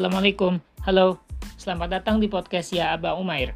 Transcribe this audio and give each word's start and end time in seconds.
Assalamualaikum, 0.00 0.56
halo, 0.88 1.20
selamat 1.60 2.00
datang 2.00 2.24
di 2.24 2.24
podcast 2.24 2.72
Ya 2.72 2.96
Aba 2.96 3.20
Umair. 3.20 3.52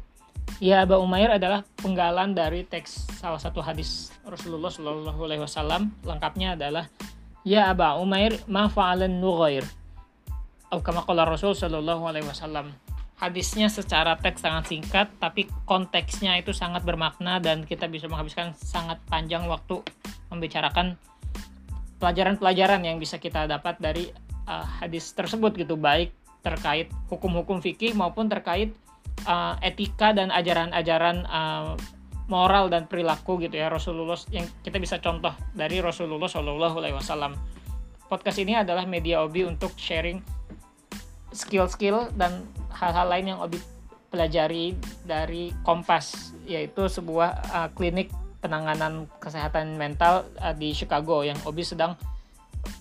Ya 0.61 0.85
Aba 0.85 1.01
Umair 1.01 1.33
adalah 1.33 1.65
penggalan 1.81 2.37
dari 2.37 2.61
teks 2.61 3.17
salah 3.17 3.41
satu 3.41 3.65
hadis 3.65 4.13
Rasulullah 4.21 4.69
Shallallahu 4.69 5.25
Alaihi 5.25 5.41
Wasallam. 5.41 5.89
Lengkapnya 6.05 6.53
adalah 6.53 6.85
Ya 7.41 7.73
Aba 7.73 7.97
Umair 7.97 8.37
ma 8.45 8.69
fa'alan 8.69 9.17
nughair. 9.17 9.65
Atau 10.69 10.85
Rasul 11.25 11.57
Shallallahu 11.57 12.05
Alaihi 12.05 12.29
Wasallam. 12.29 12.77
Hadisnya 13.17 13.65
secara 13.65 14.13
teks 14.13 14.45
sangat 14.45 14.69
singkat, 14.69 15.09
tapi 15.17 15.49
konteksnya 15.65 16.37
itu 16.37 16.53
sangat 16.53 16.85
bermakna 16.85 17.41
dan 17.41 17.65
kita 17.65 17.89
bisa 17.89 18.05
menghabiskan 18.05 18.53
sangat 18.53 19.01
panjang 19.09 19.49
waktu 19.49 19.81
membicarakan 20.29 20.93
pelajaran-pelajaran 21.97 22.85
yang 22.85 23.01
bisa 23.01 23.17
kita 23.17 23.49
dapat 23.49 23.81
dari 23.81 24.13
uh, 24.45 24.61
hadis 24.77 25.09
tersebut 25.09 25.57
gitu 25.57 25.73
baik 25.73 26.13
terkait 26.45 26.93
hukum-hukum 27.09 27.57
fikih 27.57 27.97
maupun 27.97 28.29
terkait 28.29 28.77
uh, 29.25 29.57
etika 29.65 30.13
dan 30.13 30.29
ajaran-ajaran 30.29 31.25
uh, 31.25 31.73
moral 32.29 32.69
dan 32.69 32.85
perilaku 32.85 33.41
gitu 33.41 33.57
ya 33.57 33.69
Rasulullah 33.69 34.17
yang 34.29 34.45
kita 34.61 34.77
bisa 34.77 35.01
contoh 35.01 35.33
dari 35.57 35.81
Rasulullah 35.81 36.29
Shallallahu 36.29 36.77
Alaihi 36.81 36.97
Wasallam. 36.97 37.33
Podcast 38.05 38.37
ini 38.37 38.53
adalah 38.53 38.85
media 38.85 39.25
Obi 39.25 39.49
untuk 39.49 39.73
sharing 39.77 40.21
skill-skill 41.33 42.13
dan 42.13 42.45
hal-hal 42.69 43.09
lain 43.09 43.33
yang 43.33 43.39
Obi 43.41 43.57
pelajari 44.13 44.77
dari 45.01 45.49
Kompas 45.65 46.37
yaitu 46.45 46.85
sebuah 46.85 47.29
uh, 47.49 47.69
klinik 47.73 48.13
penanganan 48.39 49.09
kesehatan 49.17 49.73
mental 49.75 50.29
uh, 50.37 50.53
di 50.53 50.71
Chicago 50.71 51.25
yang 51.25 51.37
Obi 51.49 51.65
sedang 51.65 51.97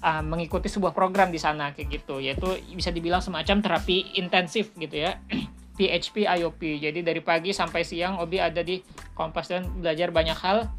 uh, 0.05 0.23
mengikuti 0.25 0.69
sebuah 0.69 0.93
program 0.93 1.33
di 1.33 1.41
sana 1.41 1.73
kayak 1.73 2.03
gitu. 2.03 2.21
Yaitu 2.21 2.49
bisa 2.73 2.91
dibilang 2.93 3.25
semacam 3.25 3.61
terapi 3.61 4.17
intensif 4.19 4.73
gitu 4.77 5.09
ya. 5.09 5.21
PHP 5.75 6.31
IOP 6.31 6.79
jadi 6.79 7.03
dari 7.03 7.19
pagi 7.19 7.51
sampai 7.51 7.83
siang 7.83 8.23
Obi 8.23 8.39
ada 8.39 8.63
di 8.63 8.79
Kompas 9.11 9.51
dan 9.51 9.67
belajar 9.83 10.15
banyak 10.15 10.39
hal. 10.39 10.71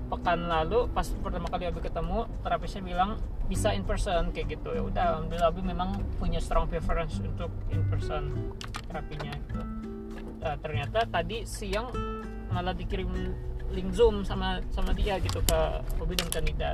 pekan 0.08 0.48
lalu 0.48 0.88
pas 0.90 1.04
pertama 1.20 1.52
kali 1.52 1.68
Abi 1.68 1.84
ketemu 1.84 2.24
terapisnya 2.40 2.80
bilang 2.80 3.20
bisa 3.44 3.76
in 3.76 3.84
person 3.84 4.32
kayak 4.32 4.56
gitu. 4.56 4.72
Ya 4.72 4.82
udah 4.82 5.04
alhamdulillah 5.14 5.48
Abi 5.52 5.62
memang 5.62 6.00
punya 6.16 6.40
strong 6.40 6.64
preference 6.66 7.20
untuk 7.20 7.52
in 7.68 7.84
person 7.92 8.52
terapinya 8.88 9.32
gitu. 9.36 9.62
Uh, 10.38 10.56
ternyata 10.64 11.04
tadi 11.04 11.44
siang 11.44 11.92
malah 12.48 12.72
dikirim 12.72 13.10
link 13.68 13.92
zoom 13.92 14.24
sama 14.24 14.64
sama 14.72 14.96
dia 14.96 15.20
gitu 15.20 15.44
ke 15.44 15.58
Bobby 16.00 16.16
dan 16.16 16.32
Kanida 16.32 16.72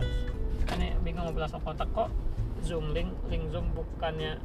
karena 0.71 0.95
bingung 1.03 1.27
mau 1.27 1.35
langsung 1.35 1.61
kontak 1.61 1.91
kok 1.91 2.09
zoom 2.63 2.95
link 2.95 3.11
link 3.27 3.51
zoom 3.51 3.67
bukannya 3.75 4.39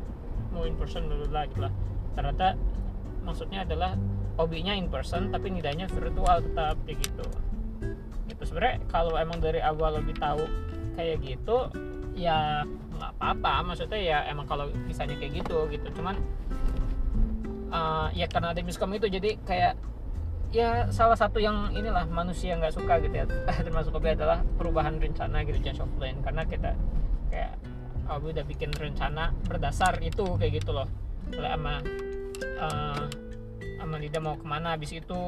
mau 0.50 0.66
in 0.66 0.74
person 0.74 1.06
dulu 1.06 1.30
lagi 1.30 1.54
lah. 1.62 1.70
Ternyata 2.18 2.58
maksudnya 3.22 3.62
adalah 3.62 3.94
hobinya 4.40 4.74
in 4.74 4.90
person 4.90 5.30
tapi 5.30 5.54
nidanya 5.54 5.86
virtual 5.92 6.42
tetap 6.42 6.80
kayak 6.88 6.98
gitu 7.06 7.28
gitu 8.40 8.56
sebenarnya 8.56 8.80
kalau 8.88 9.20
emang 9.20 9.44
dari 9.44 9.60
awal 9.60 10.00
lebih 10.00 10.16
tahu 10.16 10.48
kayak 10.96 11.20
gitu 11.20 11.68
ya 12.16 12.64
nggak 12.96 13.12
apa-apa. 13.20 13.68
Maksudnya 13.68 14.00
ya 14.00 14.18
emang 14.32 14.48
kalau 14.48 14.72
misalnya 14.88 15.20
kayak 15.20 15.44
gitu 15.44 15.68
gitu. 15.68 15.88
Cuman 16.00 16.16
uh, 17.76 18.08
ya 18.16 18.32
karena 18.32 18.56
ada 18.56 18.64
miskom 18.64 18.96
itu 18.96 19.12
jadi 19.12 19.36
kayak 19.44 19.76
ya 20.56 20.88
salah 20.90 21.20
satu 21.20 21.38
yang 21.44 21.76
inilah 21.76 22.08
manusia 22.08 22.56
nggak 22.56 22.80
suka 22.80 23.04
gitu 23.04 23.12
ya. 23.12 23.26
Termasuk 23.68 23.92
kopi 23.92 24.16
adalah 24.16 24.40
perubahan 24.56 24.96
rencana 25.04 25.44
gitu 25.44 25.60
change 25.60 25.84
of 25.84 25.92
plan. 26.00 26.16
Karena 26.24 26.48
kita 26.48 26.80
kayak 27.28 27.60
Abu 28.08 28.32
udah 28.32 28.48
bikin 28.48 28.72
rencana 28.72 29.36
berdasar 29.52 30.00
itu 30.00 30.24
kayak 30.40 30.64
gitu 30.64 30.72
loh. 30.72 30.88
Oleh 31.36 31.52
ama 31.52 31.84
uh, 32.64 33.04
ama 33.84 33.96
Lida 34.00 34.24
mau 34.24 34.40
ke 34.40 34.48
mana 34.48 34.80
habis 34.80 34.96
itu 34.96 35.22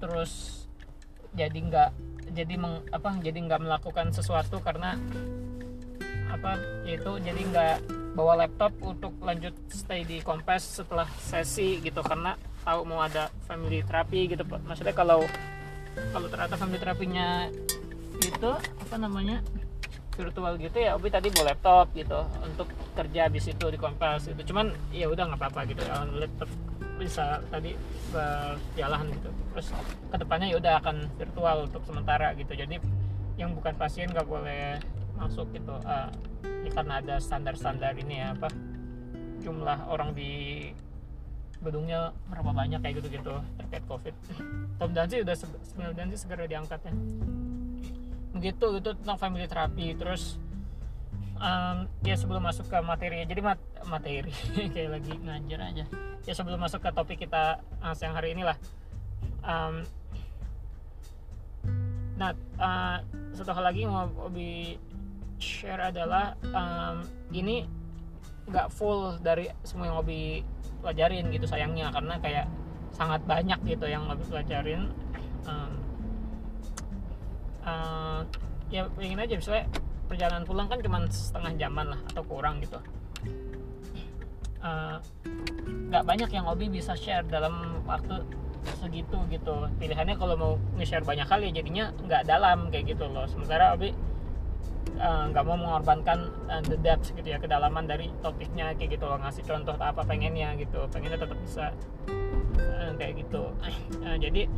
terus 0.00 0.64
jadi 1.36 1.54
nggak 1.54 1.90
jadi 2.32 2.54
meng, 2.60 2.84
apa 2.92 3.16
jadi 3.20 3.38
nggak 3.38 3.60
melakukan 3.64 4.12
sesuatu 4.12 4.60
karena 4.60 4.96
apa 6.28 6.60
itu 6.84 7.18
jadi 7.24 7.40
nggak 7.50 7.76
bawa 8.14 8.44
laptop 8.46 8.74
untuk 8.82 9.14
lanjut 9.22 9.54
stay 9.70 10.02
di 10.02 10.18
Kompas 10.20 10.82
setelah 10.82 11.06
sesi 11.22 11.78
gitu 11.80 12.02
karena 12.02 12.34
tahu 12.66 12.84
mau 12.84 13.00
ada 13.00 13.32
family 13.46 13.80
terapi 13.80 14.28
gitu 14.28 14.44
maksudnya 14.66 14.92
kalau 14.92 15.24
kalau 16.12 16.26
ternyata 16.28 16.54
family 16.58 16.78
terapinya 16.78 17.48
itu 18.18 18.50
apa 18.58 18.96
namanya 18.98 19.40
virtual 20.18 20.58
gitu 20.58 20.82
ya 20.82 20.98
Obi 20.98 21.08
tadi 21.14 21.30
bawa 21.30 21.54
laptop 21.54 21.94
gitu 21.94 22.26
untuk 22.42 22.66
kerja 22.98 23.30
habis 23.30 23.46
itu 23.46 23.64
di 23.70 23.78
Kompas 23.78 24.26
itu 24.26 24.42
cuman 24.50 24.74
ya 24.90 25.06
udah 25.06 25.30
nggak 25.30 25.40
apa-apa 25.40 25.60
gitu 25.70 25.82
ya 25.86 26.02
laptop 26.18 26.50
bisa 26.98 27.40
tadi 27.48 27.78
berjalan 28.10 29.06
gitu. 29.14 29.30
Terus 29.54 29.66
ke 30.10 30.16
depannya 30.18 30.46
ya 30.50 30.56
udah 30.58 30.74
akan 30.82 30.96
virtual 31.16 31.56
untuk 31.70 31.82
sementara 31.86 32.34
gitu. 32.34 32.52
Jadi 32.52 32.76
yang 33.38 33.54
bukan 33.54 33.78
pasien 33.78 34.10
nggak 34.10 34.26
boleh 34.26 34.82
masuk 35.16 35.46
gitu. 35.54 35.74
Uh, 35.86 36.10
ya 36.66 36.70
karena 36.74 36.98
ada 36.98 37.16
standar-standar 37.22 37.94
ini 37.96 38.20
ya 38.20 38.34
apa 38.34 38.50
jumlah 39.38 39.78
orang 39.88 40.12
di 40.12 40.30
gedungnya 41.58 42.14
berapa 42.30 42.50
banyak 42.54 42.82
kayak 42.82 42.94
gitu-gitu 43.02 43.34
terkait 43.62 43.84
covid. 43.86 44.14
Tom 44.82 44.90
Danzi 44.90 45.22
udah 45.22 45.34
Tom 45.38 45.94
Danzi 45.94 46.16
segera 46.18 46.46
diangkat 46.46 46.82
ya 46.86 46.94
begitu 48.38 48.66
itu 48.78 48.90
tentang 49.02 49.18
family 49.18 49.50
terapi 49.50 49.98
terus 49.98 50.38
um, 51.38 51.86
ya 52.04 52.14
sebelum 52.18 52.42
masuk 52.42 52.66
ke 52.68 52.78
materi. 52.82 53.24
Jadi 53.24 53.40
mat 53.40 53.58
materi. 53.86 54.30
Kayak 54.74 55.00
lagi 55.00 55.12
ngajar 55.18 55.60
aja. 55.72 55.84
Ya 56.26 56.32
sebelum 56.34 56.60
masuk 56.60 56.84
ke 56.84 56.90
topik 56.92 57.18
kita 57.24 57.62
uh, 57.80 57.94
siang 57.94 58.14
hari 58.14 58.34
inilah. 58.34 58.58
Um, 59.42 59.86
nah 62.18 62.34
uh, 62.58 62.98
satu 63.32 63.54
hal 63.54 63.70
lagi 63.70 63.86
mau 63.86 64.10
lebih 64.26 64.82
share 65.38 65.94
adalah 65.94 66.34
um, 66.50 67.06
ini 67.30 67.62
nggak 68.50 68.74
full 68.74 69.14
dari 69.22 69.46
semua 69.62 69.86
yang 69.86 69.96
hobi 70.02 70.42
pelajarin 70.82 71.30
gitu 71.30 71.46
sayangnya. 71.46 71.94
Karena 71.94 72.18
kayak 72.18 72.46
sangat 72.92 73.22
banyak 73.24 73.58
gitu 73.64 73.86
yang 73.86 74.04
hobi 74.04 74.24
pelajarin. 74.26 74.90
Um, 75.48 75.72
uh, 77.64 78.20
ya 78.68 78.84
ingin 79.00 79.16
aja 79.16 79.32
misalnya 79.40 79.64
perjalanan 80.08 80.48
pulang 80.48 80.66
kan 80.66 80.80
cuma 80.80 81.04
setengah 81.12 81.52
jaman 81.60 81.92
lah 81.92 82.00
atau 82.10 82.24
kurang 82.24 82.64
gitu. 82.64 82.80
Nggak 85.92 86.02
uh, 86.02 86.06
banyak 86.08 86.30
yang 86.32 86.48
hobi 86.48 86.72
bisa 86.72 86.96
share 86.96 87.28
dalam 87.28 87.84
waktu 87.84 88.24
segitu 88.80 89.16
gitu. 89.30 89.68
Pilihannya 89.78 90.16
kalau 90.18 90.34
mau 90.34 90.52
nge-share 90.80 91.04
banyak 91.04 91.28
kali 91.28 91.52
ya 91.52 91.62
jadinya 91.62 91.84
nggak 92.04 92.22
dalam 92.26 92.72
kayak 92.72 92.96
gitu 92.96 93.06
loh. 93.06 93.24
Sementara 93.30 93.72
hobi 93.76 93.94
eh, 94.98 95.24
nggak 95.30 95.44
mau 95.46 95.56
mengorbankan 95.56 96.26
uh, 96.50 96.62
the 96.66 96.76
depth 96.82 97.14
gitu 97.14 97.28
ya 97.32 97.38
kedalaman 97.38 97.86
dari 97.86 98.10
topiknya 98.20 98.74
kayak 98.74 98.98
gitu 98.98 99.04
loh. 99.06 99.16
Ngasih 99.22 99.44
contoh 99.46 99.76
apa 99.78 100.02
pengennya 100.04 100.58
gitu. 100.58 100.84
Pengennya 100.90 101.22
tetap 101.22 101.38
bisa 101.38 101.72
uh, 102.58 102.90
kayak 102.98 103.24
gitu. 103.24 103.52
Uh, 104.02 104.16
jadi 104.18 104.50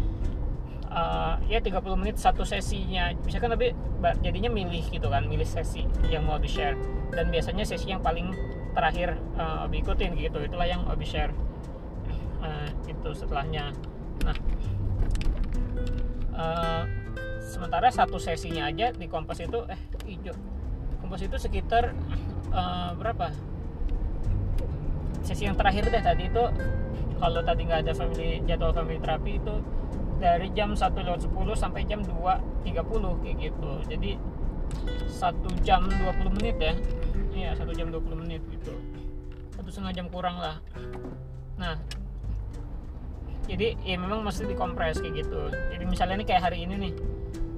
uh, 0.90 1.38
ya 1.46 1.62
30 1.62 1.80
menit 1.96 2.16
satu 2.18 2.42
sesinya. 2.42 3.14
Misalkan 3.22 3.54
tapi 3.54 3.72
jadinya 4.20 4.50
milih 4.50 4.84
gitu 4.90 5.06
kan 5.08 5.24
milih 5.24 5.46
sesi 5.46 5.86
yang 6.10 6.26
mau 6.26 6.36
di 6.36 6.50
share 6.50 6.76
dan 7.14 7.30
biasanya 7.30 7.64
sesi 7.64 7.90
yang 7.90 8.02
paling 8.02 8.34
terakhir 8.74 9.18
uh, 9.38 9.66
Obi 9.66 9.82
ikutin 9.82 10.14
gitu 10.18 10.42
itulah 10.42 10.66
yang 10.66 10.84
Obi 10.90 11.06
share. 11.06 11.32
Uh, 12.40 12.68
itu 12.88 13.10
setelahnya. 13.12 13.72
Nah 14.24 14.36
uh, 16.34 16.82
sementara 17.44 17.92
satu 17.92 18.16
sesinya 18.16 18.68
aja 18.68 18.92
di 18.94 19.06
Kompas 19.06 19.40
itu 19.42 19.64
eh 19.68 19.80
hijau. 20.08 20.34
Kompas 21.04 21.20
itu 21.24 21.36
sekitar 21.36 21.92
uh, 22.52 22.92
berapa? 22.96 23.32
Sesi 25.20 25.44
yang 25.44 25.54
terakhir 25.54 25.92
deh 25.92 26.00
tadi 26.00 26.32
itu 26.32 26.44
kalau 27.20 27.44
tadi 27.44 27.68
nggak 27.68 27.84
ada 27.84 27.92
family 27.92 28.40
jadwal 28.48 28.72
family 28.72 28.96
terapi 28.96 29.36
itu 29.36 29.54
dari 30.20 30.52
jam 30.52 30.76
1 30.76 30.92
lewat 30.92 31.24
10 31.24 31.32
sampai 31.56 31.88
jam 31.88 32.04
2.30 32.04 33.24
kayak 33.24 33.36
gitu. 33.40 33.72
Jadi 33.88 34.10
satu 35.08 35.48
jam 35.64 35.88
20 35.88 36.36
menit 36.36 36.56
ya. 36.60 36.74
Iya 37.32 37.50
satu 37.56 37.72
jam 37.72 37.88
20 37.88 38.20
menit 38.20 38.44
gitu. 38.52 38.76
Satu 39.56 39.68
setengah 39.72 39.96
jam 39.96 40.06
kurang 40.12 40.36
lah. 40.36 40.60
Nah 41.56 41.80
jadi 43.48 43.74
ya 43.82 43.96
memang 43.98 44.22
mesti 44.22 44.46
dikompres 44.46 45.00
kayak 45.00 45.24
gitu. 45.26 45.50
Jadi 45.74 45.84
misalnya 45.88 46.20
ini 46.20 46.26
kayak 46.28 46.52
hari 46.52 46.68
ini 46.68 46.74
nih 46.76 46.92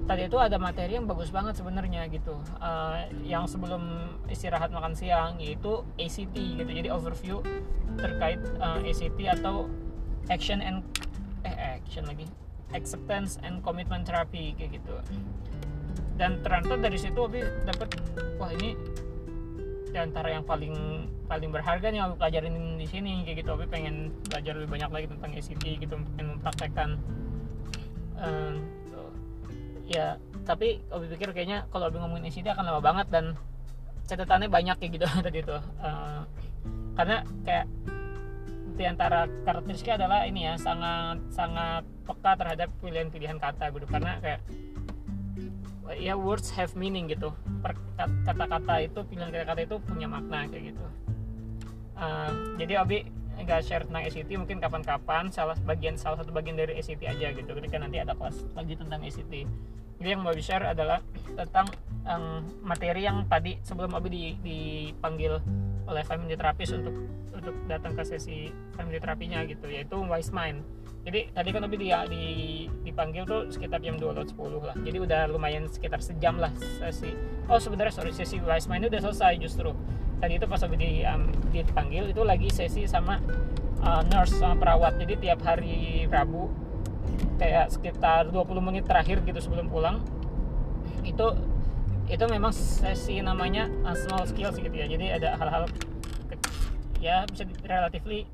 tadi 0.03 0.27
itu 0.27 0.39
ada 0.39 0.59
materi 0.59 0.99
yang 0.99 1.05
bagus 1.11 1.35
banget 1.35 1.59
sebenarnya 1.59 2.07
gitu. 2.09 2.39
Uh, 2.63 3.11
yang 3.27 3.45
sebelum 3.51 4.15
istirahat 4.31 4.71
makan 4.71 4.95
siang 4.95 5.37
yaitu 5.43 5.83
ACT 5.99 6.33
gitu. 6.63 6.71
Jadi 6.71 6.89
overview 6.89 7.43
terkait 7.99 8.41
uh, 8.63 8.81
eh, 8.81 8.95
ACT 8.95 9.19
atau 9.43 9.69
action 10.31 10.63
and 10.63 10.81
eh 11.43 11.83
action 11.83 12.07
lagi 12.07 12.25
acceptance 12.71 13.43
and 13.43 13.61
commitment 13.67 14.07
therapy 14.07 14.55
kayak 14.55 14.79
gitu. 14.79 14.95
Dan 16.15 16.39
ternyata 16.47 16.79
dari 16.79 16.99
situ 17.01 17.19
Obi 17.19 17.43
dapat 17.67 17.99
wah 18.39 18.51
ini 18.55 18.79
di 19.93 19.99
antara 20.01 20.33
yang 20.33 20.47
paling 20.47 21.05
paling 21.29 21.51
berharga 21.53 21.91
nih 21.91 22.01
Obi 22.07 22.15
pelajarin 22.17 22.55
di 22.79 22.87
sini 22.87 23.27
kayak 23.27 23.43
gitu. 23.43 23.59
Obi 23.59 23.67
pengen 23.67 24.15
belajar 24.31 24.55
lebih 24.57 24.71
banyak 24.71 24.91
lagi 24.91 25.07
tentang 25.11 25.31
ACT 25.35 25.65
gitu 25.83 25.95
pengen 26.17 26.27
mempraktekkan 26.39 26.89
uh, 28.23 28.55
ya 29.93 30.17
tapi 30.43 30.83
Obi 30.91 31.07
pikir 31.13 31.31
kayaknya 31.37 31.69
kalau 31.71 31.93
Obi 31.93 32.01
ngomongin 32.01 32.33
ICD 32.33 32.55
akan 32.55 32.65
lama 32.65 32.81
banget 32.83 33.07
dan 33.13 33.25
catatannya 34.09 34.49
banyak 34.51 34.77
kayak 34.81 34.93
gitu 34.99 35.07
tadi 35.27 35.39
itu 35.45 35.57
uh, 35.83 36.25
karena 36.97 37.17
kayak 37.45 37.67
di 38.73 38.85
antara 38.89 39.29
karakteristiknya 39.45 40.05
adalah 40.05 40.21
ini 40.25 40.49
ya 40.49 40.55
sangat 40.57 41.19
sangat 41.33 41.83
peka 42.09 42.33
terhadap 42.41 42.69
pilihan-pilihan 42.81 43.39
kata 43.39 43.71
gitu. 43.73 43.87
Karena 43.87 44.19
kayak 44.21 44.41
ya 46.01 46.15
words 46.17 46.49
have 46.53 46.73
meaning 46.75 47.09
gitu. 47.09 47.33
Kata-kata 48.27 48.75
itu 48.83 49.01
pilihan 49.07 49.31
kata-kata 49.31 49.61
itu 49.65 49.77
punya 49.85 50.09
makna 50.09 50.49
kayak 50.49 50.73
gitu. 50.73 50.85
Uh, 51.93 52.57
jadi 52.59 52.83
Obi 52.83 53.22
nggak 53.41 53.61
share 53.65 53.85
tentang 53.89 54.05
SCT 54.07 54.31
mungkin 54.37 54.61
kapan-kapan 54.61 55.33
salah 55.33 55.57
bagian 55.65 55.97
salah 55.97 56.21
satu 56.21 56.31
bagian 56.31 56.55
dari 56.55 56.77
SCT 56.79 57.03
aja 57.09 57.33
gitu 57.33 57.51
ketika 57.59 57.77
nanti 57.81 57.99
ada 57.99 58.13
kelas 58.13 58.45
lagi 58.55 58.75
tentang 58.77 59.01
SCT 59.03 59.49
jadi 60.03 60.19
yang 60.19 60.27
mau 60.27 60.35
share 60.35 60.67
adalah 60.67 60.99
tentang 61.39 61.71
um, 62.11 62.43
materi 62.67 63.07
yang 63.07 63.23
tadi 63.31 63.63
sebelum 63.63 63.95
Abi 63.95 64.11
di, 64.11 64.25
dipanggil 64.43 65.39
oleh 65.87 66.03
family 66.03 66.35
therapist 66.35 66.75
untuk 66.75 66.91
untuk 67.31 67.55
datang 67.71 67.95
ke 67.95 68.03
sesi 68.03 68.51
family 68.75 68.99
terapinya 68.99 69.47
gitu 69.47 69.71
yaitu 69.71 69.95
wise 70.03 70.35
mind. 70.35 70.67
Jadi 71.07 71.31
tadi 71.31 71.49
kan 71.55 71.63
Abi 71.63 71.79
di, 71.79 71.95
di, 72.11 72.25
dipanggil 72.83 73.23
tuh 73.23 73.47
sekitar 73.55 73.79
jam 73.79 73.95
2 73.95 74.11
10 74.11 74.35
lah. 74.67 74.75
Jadi 74.83 74.99
udah 74.99 75.31
lumayan 75.31 75.71
sekitar 75.71 76.03
sejam 76.03 76.35
lah 76.35 76.51
sesi. 76.83 77.15
Oh 77.47 77.63
sebenarnya 77.63 77.95
sorry 77.95 78.11
sesi 78.11 78.43
wise 78.43 78.67
mind 78.67 78.91
udah 78.91 79.07
selesai 79.07 79.39
justru 79.39 79.71
tadi 80.23 80.39
itu 80.39 80.47
pas 80.47 80.63
di, 80.63 81.03
um, 81.03 81.23
dipanggil 81.51 82.15
itu 82.15 82.23
lagi 82.23 82.47
sesi 82.47 82.87
sama 82.87 83.19
uh, 83.83 84.07
nurse 84.07 84.39
sama 84.39 84.55
perawat. 84.55 84.95
Jadi 85.03 85.19
tiap 85.19 85.43
hari 85.43 86.07
Rabu 86.07 86.47
kayak 87.43 87.75
sekitar 87.75 88.31
20 88.31 88.63
menit 88.63 88.87
terakhir 88.87 89.19
gitu 89.27 89.43
sebelum 89.43 89.67
pulang 89.67 89.99
itu 91.03 91.35
itu 92.07 92.25
memang 92.31 92.55
sesi 92.55 93.19
namanya 93.19 93.67
uh, 93.83 93.99
small 93.99 94.23
skills 94.23 94.63
gitu 94.63 94.71
ya. 94.71 94.87
Jadi 94.87 95.11
ada 95.11 95.35
hal-hal 95.35 95.67
ya 97.03 97.27
bisa 97.27 97.43
relatively 97.67 98.31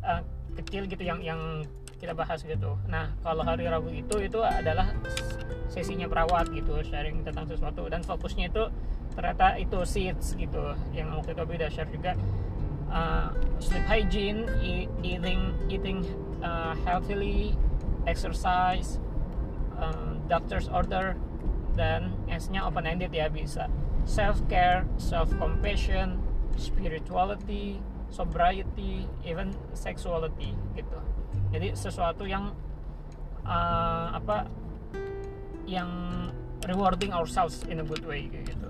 uh, 0.00 0.24
kecil 0.56 0.88
gitu 0.88 1.04
yang 1.04 1.20
yang 1.20 1.40
kita 1.98 2.14
bahas 2.14 2.40
gitu. 2.46 2.78
Nah 2.86 3.12
kalau 3.20 3.42
hari 3.42 3.66
Rabu 3.66 3.90
itu 3.90 4.16
itu 4.22 4.38
adalah 4.40 4.94
sesinya 5.68 6.06
perawat 6.08 6.48
gitu 6.54 6.80
sharing 6.86 7.26
tentang 7.26 7.44
sesuatu. 7.50 7.90
Dan 7.90 8.06
fokusnya 8.06 8.48
itu 8.48 8.70
ternyata 9.12 9.58
itu 9.58 9.78
seeds 9.82 10.38
gitu 10.38 10.62
yang 10.94 11.10
waktu 11.12 11.34
itu 11.34 11.42
udah 11.42 11.70
share 11.70 11.90
juga. 11.90 12.14
Uh, 12.88 13.28
sleep 13.60 13.84
hygiene 13.84 14.48
eating 15.04 15.52
eating 15.68 16.08
uh, 16.40 16.72
healthily 16.88 17.52
exercise 18.08 18.96
uh, 19.76 20.16
doctor's 20.24 20.72
order 20.72 21.12
dan 21.76 22.16
S-nya 22.32 22.64
open 22.64 22.88
ended 22.88 23.12
ya 23.12 23.28
bisa. 23.28 23.68
Self 24.08 24.40
care 24.48 24.88
self 24.96 25.28
compassion 25.36 26.16
spirituality 26.56 27.76
sobriety 28.08 29.04
even 29.20 29.52
sexuality 29.76 30.56
gitu 30.72 30.98
jadi 31.48 31.72
sesuatu 31.72 32.28
yang 32.28 32.52
uh, 33.48 34.12
apa 34.12 34.44
yang 35.64 35.88
rewarding 36.68 37.12
ourselves 37.12 37.64
in 37.68 37.80
a 37.80 37.86
good 37.86 38.04
way 38.04 38.28
gitu. 38.28 38.68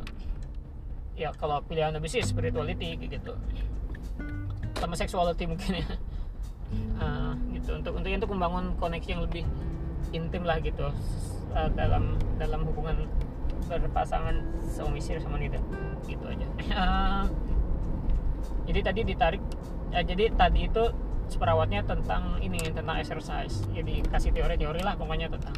Ya 1.19 1.35
kalau 1.35 1.59
pilihan 1.67 1.95
lebih 1.95 2.11
sih 2.11 2.23
spirituality 2.23 2.95
gitu. 2.99 3.35
Sama 4.79 4.95
sexuality 4.95 5.51
mungkin 5.51 5.83
ya. 5.83 5.89
Uh, 7.03 7.35
gitu. 7.59 7.79
Untuk 7.79 7.99
untuk 7.99 8.11
untuk 8.11 8.31
membangun 8.31 8.75
koneksi 8.79 9.09
yang 9.19 9.23
lebih 9.27 9.43
intim 10.15 10.47
lah 10.47 10.63
gitu 10.63 10.89
uh, 11.53 11.69
dalam 11.75 12.15
dalam 12.39 12.63
hubungan 12.67 13.11
berpasangan 13.67 14.39
suami 14.71 15.03
istri 15.03 15.19
sama 15.19 15.43
nida. 15.43 15.59
Gitu 16.07 16.23
aja. 16.23 16.47
Uh, 16.71 17.25
jadi 18.71 18.81
tadi 18.87 19.01
ditarik 19.03 19.43
ya, 19.91 20.01
jadi 20.07 20.31
tadi 20.39 20.71
itu 20.71 20.85
seperawatnya 21.29 21.85
tentang 21.85 22.41
ini 22.41 22.59
tentang 22.73 22.97
exercise. 22.99 23.63
Jadi 23.77 24.01
kasih 24.09 24.33
teori-teori 24.33 24.81
lah 24.81 24.97
pokoknya 24.97 25.29
tentang 25.29 25.55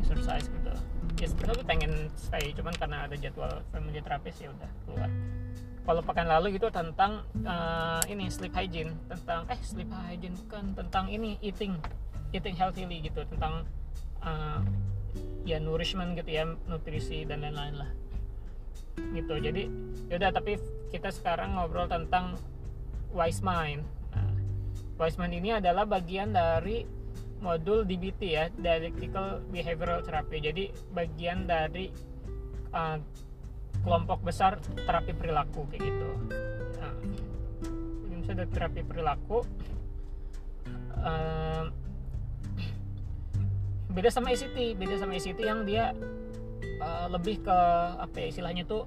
exercise 0.00 0.48
gitu. 0.48 0.72
Ya 1.20 1.26
sebenarnya 1.28 1.64
pengen 1.68 1.92
stay 2.16 2.56
cuman 2.56 2.72
karena 2.74 3.04
ada 3.04 3.14
jadwal 3.14 3.60
family 3.70 4.00
therapist 4.00 4.40
ya 4.40 4.48
udah 4.50 4.70
keluar. 4.88 5.10
Kalau 5.80 6.00
pekan 6.04 6.28
lalu 6.28 6.56
gitu 6.56 6.68
tentang 6.72 7.24
uh, 7.44 8.00
ini 8.08 8.32
sleep 8.32 8.56
hygiene 8.56 8.96
tentang 9.08 9.44
eh 9.52 9.60
sleep 9.60 9.88
hygiene 9.92 10.36
bukan 10.48 10.72
tentang 10.76 11.12
ini 11.12 11.36
eating 11.44 11.76
eating 12.32 12.56
healthily 12.56 13.04
gitu 13.04 13.20
tentang 13.28 13.68
uh, 14.24 14.60
ya 15.44 15.60
nourishment 15.60 16.16
gitu 16.16 16.30
ya 16.30 16.44
nutrisi 16.68 17.28
dan 17.28 17.44
lain-lain 17.44 17.76
lah. 17.76 17.90
Gitu 19.12 19.34
jadi 19.36 19.68
yaudah 20.08 20.32
tapi 20.32 20.56
kita 20.88 21.12
sekarang 21.12 21.60
ngobrol 21.60 21.86
tentang 21.86 22.40
wise 23.12 23.44
mind 23.44 23.84
mind 25.00 25.32
ini 25.32 25.56
adalah 25.56 25.88
bagian 25.88 26.36
dari 26.36 26.84
modul 27.40 27.88
DBT 27.88 28.20
ya 28.28 28.52
dialectical 28.52 29.40
behavioral 29.48 30.04
therapy. 30.04 30.44
Jadi 30.44 30.64
bagian 30.92 31.48
dari 31.48 31.88
uh, 32.76 33.00
kelompok 33.80 34.20
besar 34.20 34.60
terapi 34.60 35.16
perilaku 35.16 35.64
kayak 35.72 35.88
gitu. 35.88 36.08
Nah, 36.76 36.92
ini 38.06 38.14
misalnya 38.20 38.46
terapi 38.52 38.84
perilaku. 38.84 39.40
Uh, 41.00 41.72
beda 43.90 44.12
sama 44.12 44.36
ICT 44.36 44.76
beda 44.76 45.00
sama 45.00 45.16
ICT 45.16 45.40
yang 45.40 45.64
dia 45.64 45.96
uh, 46.84 47.08
lebih 47.08 47.40
ke 47.40 47.58
apa 47.96 48.14
ya 48.20 48.26
istilahnya 48.28 48.68
tuh 48.68 48.84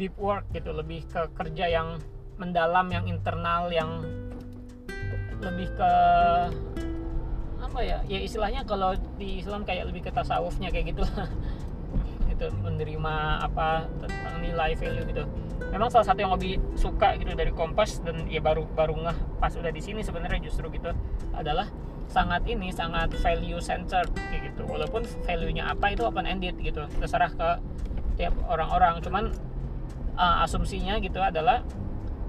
deep 0.00 0.16
work 0.16 0.48
gitu. 0.56 0.72
Lebih 0.72 1.04
ke 1.12 1.28
kerja 1.36 1.68
yang 1.68 2.00
mendalam 2.40 2.88
yang 2.88 3.04
internal 3.04 3.68
yang 3.68 4.00
lebih 5.40 5.68
ke 5.76 5.92
apa 7.60 7.78
ya 7.84 7.98
ya 8.08 8.18
istilahnya 8.22 8.64
kalau 8.64 8.96
di 9.20 9.44
Islam 9.44 9.66
kayak 9.66 9.92
lebih 9.92 10.08
ke 10.08 10.10
tasawufnya 10.12 10.72
kayak 10.72 10.96
gitu. 10.96 11.04
Gitu 12.36 12.52
menerima 12.60 13.14
apa 13.48 13.88
tentang 13.96 14.44
nilai 14.44 14.76
value 14.76 15.08
gitu. 15.08 15.24
Memang 15.72 15.88
salah 15.88 16.04
satu 16.04 16.20
yang 16.20 16.36
lebih 16.36 16.60
suka 16.76 17.16
gitu 17.16 17.32
dari 17.32 17.48
Kompas 17.48 18.04
dan 18.04 18.28
ya 18.28 18.44
baru 18.44 18.68
baru 18.76 18.92
ngeh 18.92 19.40
pas 19.40 19.48
udah 19.56 19.72
di 19.72 19.80
sini 19.80 20.04
sebenarnya 20.04 20.44
justru 20.44 20.68
gitu 20.68 20.92
adalah 21.32 21.64
sangat 22.12 22.44
ini 22.44 22.68
sangat 22.76 23.08
value 23.24 23.56
centered 23.56 24.12
kayak 24.12 24.52
gitu. 24.52 24.68
Walaupun 24.68 25.08
value-nya 25.24 25.72
apa 25.72 25.96
itu 25.96 26.04
open 26.04 26.28
ended 26.28 26.60
gitu 26.60 26.84
terserah 27.00 27.32
ke 27.32 27.48
tiap 28.20 28.36
orang-orang. 28.52 29.00
Cuman 29.00 29.32
uh, 30.20 30.44
asumsinya 30.44 31.00
gitu 31.00 31.20
adalah 31.20 31.64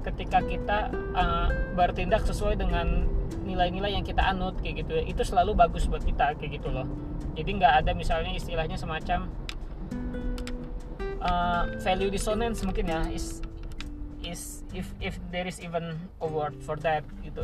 ketika 0.08 0.40
kita 0.40 0.88
uh, 1.12 1.52
bertindak 1.76 2.24
sesuai 2.24 2.56
dengan 2.56 3.04
nilai-nilai 3.44 3.92
yang 3.92 4.08
kita 4.08 4.24
anut 4.24 4.56
kayak 4.64 4.88
gitu 4.88 5.04
itu 5.04 5.22
selalu 5.24 5.52
bagus 5.52 5.84
buat 5.92 6.04
kita 6.04 6.40
kayak 6.40 6.64
gitu 6.64 6.72
loh. 6.72 6.88
Jadi 7.36 7.60
nggak 7.60 7.74
ada 7.84 7.92
misalnya 7.92 8.32
istilahnya 8.32 8.80
semacam 8.80 9.28
uh, 11.20 11.68
value 11.84 12.08
dissonance 12.08 12.64
mungkin 12.64 12.88
ya. 12.88 13.04
Is 13.12 13.44
is 14.24 14.64
if 14.72 14.88
if 15.04 15.20
there 15.32 15.48
is 15.48 15.60
even 15.60 15.96
a 16.24 16.28
word 16.28 16.56
for 16.64 16.80
that 16.80 17.04
gitu. 17.20 17.44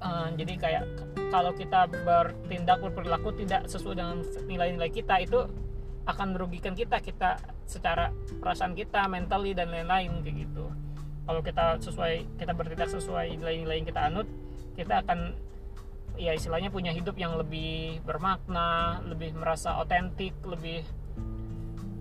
Uh, 0.00 0.32
jadi 0.40 0.56
kayak 0.56 0.84
kalau 1.28 1.52
kita 1.52 1.84
bertindak 2.04 2.80
berperilaku 2.80 3.36
tidak 3.44 3.68
sesuai 3.68 4.00
dengan 4.00 4.24
nilai-nilai 4.48 4.88
kita 4.88 5.20
itu 5.20 5.44
akan 6.04 6.36
merugikan 6.36 6.76
kita 6.76 7.00
kita 7.00 7.40
secara 7.64 8.12
perasaan 8.36 8.76
kita 8.76 9.08
mentally 9.08 9.56
dan 9.56 9.72
lain-lain 9.72 10.20
kayak 10.20 10.44
gitu 10.44 10.68
kalau 11.24 11.40
kita 11.40 11.80
sesuai 11.80 12.38
kita 12.40 12.52
bertindak 12.52 12.88
sesuai 12.92 13.36
nilai-nilai 13.40 13.76
yang 13.80 13.88
kita 13.88 14.00
anut 14.12 14.28
kita 14.76 15.00
akan 15.04 15.32
ya 16.14 16.36
istilahnya 16.36 16.70
punya 16.70 16.94
hidup 16.94 17.18
yang 17.18 17.34
lebih 17.34 17.98
bermakna 18.06 19.02
lebih 19.08 19.34
merasa 19.34 19.80
otentik 19.82 20.36
lebih 20.46 20.86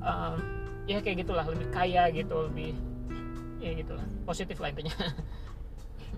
um, 0.03 0.37
ya 0.85 0.99
kayak 0.99 1.25
gitulah 1.25 1.47
lebih 1.47 1.67
kaya 1.71 2.11
gitu 2.11 2.51
lebih 2.51 2.75
ya 3.63 3.71
gitulah 3.73 4.03
positif 4.27 4.59
lah 4.59 4.71
intinya. 4.71 4.95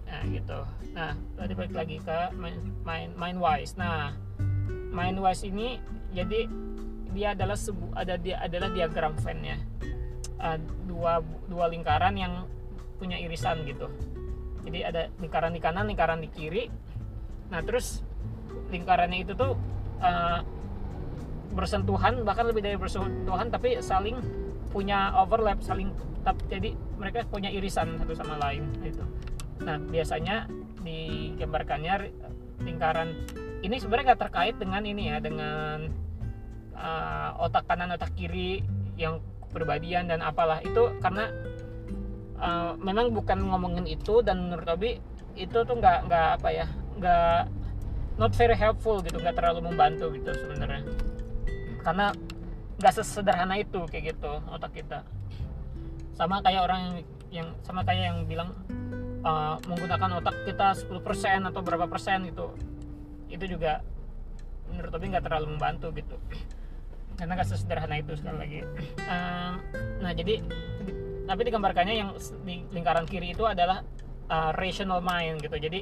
Nah 0.05 0.21
gitu. 0.29 0.59
Nah 0.93 1.17
tadi 1.33 1.57
balik 1.57 1.73
lagi 1.73 1.97
ke 1.97 2.19
main 2.85 3.09
mind 3.17 3.41
wise. 3.41 3.73
Nah 3.73 4.13
mind 4.93 5.17
wise 5.17 5.41
ini 5.49 5.81
jadi 6.13 6.45
dia 7.09 7.33
adalah 7.33 7.57
sebu 7.57 7.89
ada 7.97 8.13
dia 8.19 8.37
adalah 8.37 8.69
diagram 8.69 9.17
Venn 9.17 9.39
ya 9.41 9.57
uh, 10.39 10.59
dua 10.85 11.23
dua 11.47 11.65
lingkaran 11.71 12.15
yang 12.19 12.45
punya 12.97 13.19
irisan 13.19 13.63
gitu. 13.67 13.87
Jadi 14.65 14.79
ada 14.81 15.07
lingkaran 15.21 15.53
di 15.53 15.61
kanan 15.61 15.85
lingkaran 15.85 16.19
di 16.21 16.29
kiri. 16.31 16.71
Nah 17.53 17.61
terus 17.61 18.01
lingkarannya 18.73 19.21
itu 19.21 19.33
tuh 19.37 19.53
uh, 20.01 20.41
bersentuhan 21.53 22.25
bahkan 22.27 22.49
lebih 22.49 22.65
dari 22.65 22.75
bersentuhan 22.75 23.47
tapi 23.47 23.79
saling 23.79 24.19
punya 24.73 25.15
overlap 25.15 25.63
saling 25.63 25.93
jadi 26.51 26.75
mereka 26.97 27.23
punya 27.29 27.47
irisan 27.47 27.95
satu 27.95 28.11
sama 28.17 28.35
lain 28.41 28.65
itu 28.83 29.05
nah 29.63 29.79
biasanya 29.79 30.51
digambarkannya 30.83 32.11
lingkaran 32.59 33.13
ini 33.63 33.79
sebenarnya 33.79 34.11
nggak 34.11 34.21
terkait 34.27 34.55
dengan 34.59 34.83
ini 34.83 35.15
ya 35.15 35.17
dengan 35.23 35.87
uh, 36.75 37.29
otak 37.39 37.65
kanan 37.65 37.95
otak 37.95 38.11
kiri 38.13 38.61
yang 38.99 39.23
kepribadian 39.47 40.11
dan 40.11 40.19
apalah. 40.19 40.59
Itu 40.61 40.93
karena 40.99 41.31
uh, 42.45 42.71
memang 42.77 43.09
bukan 43.09 43.41
ngomongin 43.41 43.89
itu 43.89 44.21
dan 44.21 44.45
menurut 44.45 44.69
Obi 44.69 45.01
itu 45.35 45.57
tuh 45.65 45.75
nggak 45.75 46.07
nggak 46.07 46.27
apa 46.39 46.49
ya 46.53 46.67
nggak 46.95 47.39
not 48.15 48.31
very 48.37 48.55
helpful 48.55 49.03
gitu 49.03 49.19
nggak 49.19 49.35
terlalu 49.35 49.65
membantu 49.65 50.13
gitu 50.13 50.31
sebenarnya. 50.31 50.85
Karena 51.81 52.13
nggak 52.79 52.93
sesederhana 53.01 53.57
itu 53.59 53.83
kayak 53.89 54.15
gitu 54.15 54.31
otak 54.47 54.71
kita. 54.77 55.03
Sama 56.15 56.39
kayak 56.39 56.61
orang 56.63 56.79
yang, 56.79 56.95
yang 57.43 57.47
sama 57.67 57.83
kayak 57.83 58.13
yang 58.13 58.17
bilang 58.23 58.55
uh, 59.27 59.59
menggunakan 59.67 60.23
otak 60.23 60.35
kita 60.47 60.71
10% 60.87 61.49
atau 61.51 61.59
berapa 61.59 61.89
persen 61.91 62.29
gitu. 62.31 62.55
Itu 63.27 63.43
juga 63.49 63.83
menurut 64.71 64.91
Obi 64.95 65.05
nggak 65.11 65.25
terlalu 65.27 65.59
membantu 65.59 65.91
gitu. 65.91 66.15
Karena 67.19 67.35
nggak 67.35 67.49
sesederhana 67.51 67.99
itu 67.99 68.15
sekali 68.15 68.37
lagi. 68.39 68.59
Um, 69.07 69.53
nah 69.99 70.11
jadi 70.15 70.39
tapi 71.25 71.41
digambarkannya 71.49 71.95
yang 71.97 72.09
di 72.45 72.61
lingkaran 72.69 73.09
kiri 73.09 73.33
itu 73.33 73.43
adalah 73.45 73.81
uh, 74.29 74.51
rational 74.53 75.01
mind 75.01 75.41
gitu. 75.41 75.57
Jadi 75.57 75.81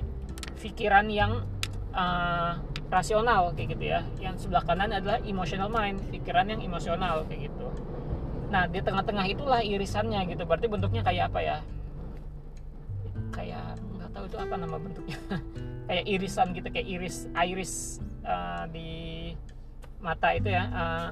pikiran 0.60 1.12
yang 1.12 1.44
uh, 1.92 2.60
rasional 2.88 3.52
kayak 3.52 3.76
gitu 3.76 3.86
ya. 3.92 4.02
Yang 4.20 4.48
sebelah 4.48 4.64
kanan 4.64 4.96
adalah 4.96 5.20
emotional 5.24 5.68
mind 5.68 6.00
pikiran 6.08 6.48
yang 6.48 6.64
emosional 6.64 7.28
kayak 7.28 7.52
gitu. 7.52 7.68
Nah 8.50 8.70
di 8.72 8.80
tengah-tengah 8.80 9.26
itulah 9.28 9.60
irisannya 9.60 10.24
gitu. 10.32 10.48
Berarti 10.48 10.68
bentuknya 10.72 11.04
kayak 11.04 11.32
apa 11.32 11.40
ya? 11.44 11.58
Kayak 13.36 13.82
nggak 14.00 14.10
tahu 14.16 14.26
itu 14.32 14.38
apa 14.40 14.56
nama 14.56 14.78
bentuknya. 14.80 15.20
Kayak 15.84 16.06
irisan 16.08 16.56
gitu 16.56 16.72
kayak 16.72 16.88
iris 16.88 17.28
iris 17.36 18.00
uh, 18.24 18.64
di 18.72 18.88
mata 20.00 20.32
itu 20.32 20.48
ya. 20.48 20.64
Uh, 20.72 21.10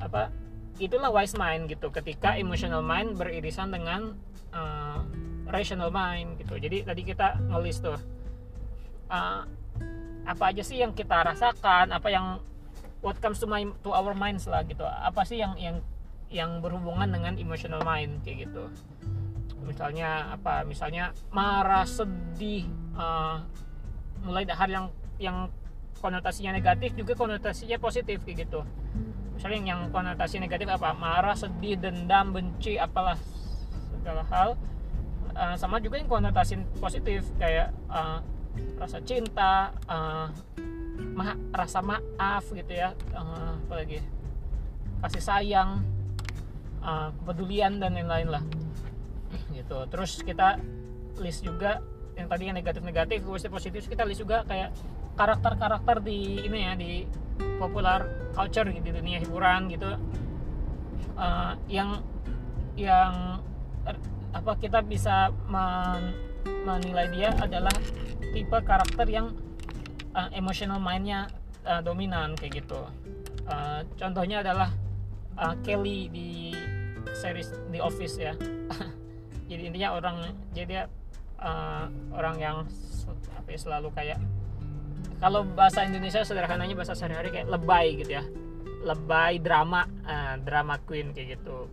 apa 0.00 0.32
itulah 0.80 1.12
wise 1.12 1.36
mind 1.36 1.68
gitu 1.68 1.92
ketika 1.92 2.40
emotional 2.40 2.80
mind 2.80 3.20
beririsan 3.20 3.68
dengan 3.68 4.16
uh, 4.56 5.04
rational 5.52 5.92
mind 5.92 6.40
gitu. 6.40 6.56
Jadi 6.56 6.88
tadi 6.88 7.02
kita 7.04 7.36
ngelis 7.52 7.84
tuh 7.84 8.00
uh, 9.12 9.44
apa 10.24 10.44
aja 10.48 10.64
sih 10.64 10.80
yang 10.80 10.96
kita 10.96 11.20
rasakan 11.20 11.92
apa 11.92 12.08
yang 12.08 12.40
what 13.04 13.20
comes 13.20 13.36
to 13.36 13.46
my 13.46 13.68
to 13.84 13.92
our 13.92 14.16
minds 14.16 14.48
lah 14.48 14.64
gitu. 14.64 14.82
Apa 14.82 15.28
sih 15.28 15.36
yang 15.36 15.52
yang 15.60 15.76
yang 16.32 16.50
berhubungan 16.64 17.12
dengan 17.12 17.36
emotional 17.36 17.84
mind 17.84 18.24
kayak 18.24 18.48
gitu. 18.48 18.72
Misalnya 19.68 20.32
apa? 20.32 20.64
Misalnya 20.64 21.12
marah 21.28 21.84
sedih 21.84 22.64
uh, 22.96 23.44
mulai 24.24 24.48
dari 24.48 24.56
hal 24.56 24.70
yang 24.72 24.86
yang 25.20 25.36
konotasinya 26.00 26.56
negatif 26.56 26.96
juga 26.96 27.12
konotasinya 27.12 27.76
positif 27.76 28.24
kayak 28.24 28.48
gitu 28.48 28.64
misalnya 29.40 29.72
yang 29.72 29.88
konotasi 29.88 30.36
negatif 30.36 30.68
apa? 30.68 30.92
Marah 30.92 31.32
sedih 31.32 31.80
dendam 31.80 32.36
benci 32.36 32.76
apalah 32.76 33.16
segala 33.96 34.20
hal. 34.28 34.52
Uh, 35.32 35.56
sama 35.56 35.80
juga 35.80 35.96
yang 35.96 36.12
konotasi 36.12 36.60
positif 36.76 37.24
kayak 37.40 37.72
uh, 37.88 38.20
rasa 38.76 39.00
cinta 39.00 39.72
uh, 39.88 40.28
ma 41.16 41.32
rasa 41.56 41.80
maaf 41.80 42.52
gitu 42.52 42.68
ya. 42.68 42.92
Uh, 43.16 43.56
apalagi 43.64 44.04
kasih 45.00 45.24
sayang 45.24 45.88
uh, 46.84 47.08
kepedulian 47.24 47.80
dan 47.80 47.96
lain-lain 47.96 48.28
lah. 48.28 48.44
Gitu. 49.56 49.78
Terus 49.88 50.20
kita 50.20 50.60
list 51.16 51.40
juga 51.48 51.80
yang 52.20 52.28
tadi 52.28 52.42
yang 52.52 52.56
negatif-negatif 52.56 53.24
positif. 53.24 53.50
Positif 53.50 53.82
kita 53.88 54.04
list 54.04 54.20
juga 54.20 54.44
kayak 54.44 54.76
karakter-karakter 55.16 56.04
di 56.04 56.44
ini 56.44 56.58
ya 56.68 56.72
di 56.76 56.92
popular 57.56 58.30
culture 58.36 58.68
gitu, 58.68 58.84
di 58.84 58.92
dunia 58.92 59.18
hiburan 59.20 59.72
gitu. 59.72 59.96
Uh, 61.16 61.52
yang 61.68 62.00
yang 62.76 63.40
er, 63.84 63.96
apa 64.32 64.52
kita 64.60 64.80
bisa 64.84 65.32
men, 65.48 66.16
menilai 66.64 67.08
dia 67.12 67.30
adalah 67.40 67.74
tipe 68.32 68.58
karakter 68.64 69.04
yang 69.08 69.32
uh, 70.12 70.28
emotional 70.32 70.80
mindnya 70.80 71.28
uh, 71.64 71.80
dominan 71.80 72.36
kayak 72.36 72.64
gitu. 72.64 72.80
Uh, 73.48 73.82
contohnya 73.98 74.44
adalah 74.44 74.70
uh, 75.36 75.56
Kelly 75.64 76.06
di 76.12 76.54
series 77.16 77.50
The 77.72 77.80
Office 77.82 78.16
ya. 78.20 78.36
Jadi 79.50 79.66
intinya 79.66 79.98
orang 79.98 80.30
jadi 80.54 80.86
uh, 81.40 81.88
orang 82.14 82.36
yang 82.38 82.56
apa 83.34 83.48
ya, 83.50 83.58
selalu 83.58 83.88
kayak 83.96 84.20
kalau 85.20 85.44
bahasa 85.44 85.84
Indonesia 85.84 86.24
sederhananya 86.24 86.72
bahasa 86.72 86.96
sehari-hari 86.96 87.28
kayak 87.28 87.48
lebay 87.52 88.00
gitu 88.00 88.16
ya. 88.16 88.24
Lebay 88.80 89.36
drama. 89.44 89.84
Uh, 90.04 90.40
drama 90.40 90.80
queen 90.88 91.12
kayak 91.12 91.36
gitu. 91.36 91.68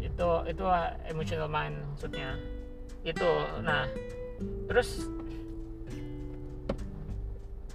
Itu 0.00 0.28
itu 0.48 0.64
emotional 1.08 1.52
mind 1.52 1.76
maksudnya. 1.92 2.40
Itu 3.04 3.28
nah. 3.60 3.84
Terus 4.72 5.04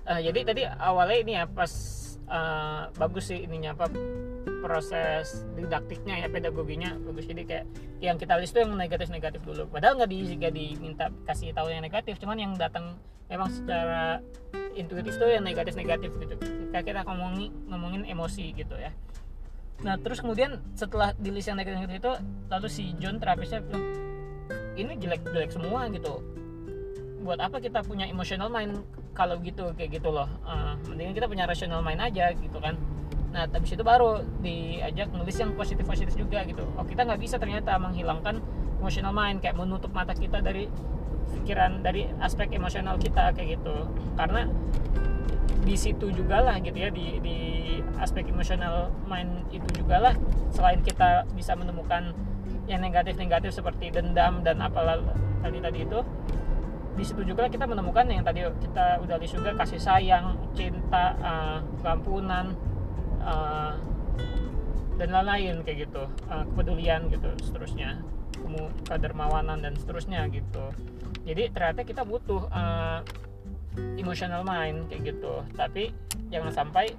uh, 0.10 0.22
jadi 0.22 0.39
tadi 0.41 0.62
awalnya 0.65 1.17
ini 1.22 1.34
ya 1.38 1.46
pas 1.46 2.00
uh, 2.31 2.88
bagus 2.95 3.29
sih 3.29 3.43
ininya 3.43 3.75
apa 3.75 3.91
proses 4.63 5.43
didaktiknya 5.53 6.25
ya 6.25 6.27
pedagoginya 6.31 6.95
bagus. 7.03 7.27
Jadi 7.27 7.43
kayak 7.43 7.65
yang 8.00 8.15
kita 8.15 8.39
list 8.39 8.55
tuh 8.55 8.63
yang 8.63 8.73
negatif 8.73 9.11
negatif 9.11 9.43
dulu. 9.43 9.67
Padahal 9.67 10.00
nggak 10.00 10.09
di 10.09 10.19
nggak 10.39 10.53
diminta 10.55 11.05
kasih 11.27 11.51
tahu 11.51 11.69
yang 11.69 11.83
negatif 11.83 12.17
cuman 12.17 12.38
yang 12.39 12.53
datang 12.55 12.95
memang 13.27 13.51
secara 13.51 14.23
intuitif 14.77 15.19
tuh 15.19 15.27
yang 15.27 15.43
negatif 15.43 15.75
negatif 15.75 16.15
gitu. 16.15 16.35
Kayak 16.71 16.85
kita 16.88 17.01
ngomongin 17.03 17.51
ngomongin 17.67 18.01
emosi 18.07 18.55
gitu 18.55 18.73
ya. 18.79 18.95
Nah 19.81 19.97
terus 20.00 20.21
kemudian 20.21 20.61
setelah 20.77 21.11
di 21.17 21.29
list 21.33 21.50
yang 21.50 21.59
negatif 21.59 21.89
itu 21.89 22.11
lalu 22.47 22.67
si 22.69 22.93
John 23.01 23.17
terapisnya 23.17 23.65
bilang 23.65 23.83
ini 24.77 24.95
jelek 24.95 25.25
jelek 25.27 25.51
semua 25.51 25.89
gitu. 25.91 26.21
Buat 27.21 27.38
apa 27.43 27.61
kita 27.61 27.85
punya 27.85 28.09
emotional 28.09 28.50
mind 28.50 28.81
kalau 29.11 29.39
gitu 29.43 29.71
kayak 29.75 30.01
gitu 30.01 30.09
loh. 30.11 30.27
Uh, 30.43 30.75
mendingan 30.87 31.13
kita 31.15 31.27
punya 31.27 31.43
rational 31.47 31.83
mind 31.83 32.01
aja 32.01 32.31
gitu 32.35 32.57
kan. 32.59 32.75
Nah 33.31 33.47
habis 33.47 33.71
itu 33.71 33.83
baru 33.83 34.23
diajak 34.43 35.11
nulis 35.15 35.35
yang 35.39 35.55
positif 35.55 35.83
positif 35.87 36.15
juga 36.15 36.43
gitu. 36.47 36.63
Oh 36.75 36.83
kita 36.83 37.07
nggak 37.07 37.19
bisa 37.19 37.35
ternyata 37.39 37.75
menghilangkan 37.79 38.39
emotional 38.79 39.13
mind 39.15 39.39
kayak 39.39 39.55
menutup 39.55 39.91
mata 39.91 40.11
kita 40.15 40.43
dari 40.43 40.67
pikiran 41.31 41.79
dari 41.79 42.07
aspek 42.19 42.51
emosional 42.55 42.99
kita 42.99 43.31
kayak 43.35 43.59
gitu. 43.59 43.75
Karena 44.19 44.47
di 45.61 45.75
situ 45.77 46.09
juga 46.09 46.41
lah 46.41 46.57
gitu 46.59 46.73
ya 46.75 46.89
di 46.89 47.21
di 47.21 47.37
aspek 48.01 48.25
emosional 48.33 48.89
mind 49.05 49.45
itu 49.53 49.67
juga 49.77 50.01
lah 50.01 50.13
selain 50.49 50.81
kita 50.81 51.29
bisa 51.37 51.53
menemukan 51.53 52.17
yang 52.65 52.81
negatif-negatif 52.81 53.53
seperti 53.53 53.93
dendam 53.93 54.41
dan 54.41 54.57
apalah 54.57 54.97
tadi 55.45 55.61
tadi 55.61 55.79
itu 55.85 55.99
di 56.91 57.03
situ 57.07 57.24
juga 57.24 57.48
kita 57.48 57.63
menemukan 57.63 58.03
yang 58.12 58.24
tadi 58.24 58.43
kita 58.43 59.00
udah 59.00 59.15
list 59.15 59.33
juga 59.39 59.55
kasih 59.55 59.79
sayang, 59.79 60.36
cinta, 60.51 61.15
uh, 61.24 61.60
keampunan, 61.79 62.51
uh, 63.24 63.79
dan 65.00 65.07
lain-lain 65.10 65.63
kayak 65.63 65.88
gitu, 65.88 66.03
uh, 66.27 66.43
kepedulian 66.51 67.07
gitu, 67.07 67.31
seterusnya, 67.41 68.03
kedermawanan 68.86 69.63
dan 69.63 69.74
seterusnya 69.79 70.27
gitu. 70.29 70.75
Jadi 71.24 71.53
ternyata 71.55 71.81
kita 71.88 72.03
butuh 72.03 72.50
uh, 72.51 73.00
emotional 73.95 74.43
mind 74.43 74.91
kayak 74.91 75.15
gitu, 75.15 75.48
tapi 75.55 75.95
jangan 76.27 76.51
sampai 76.51 76.91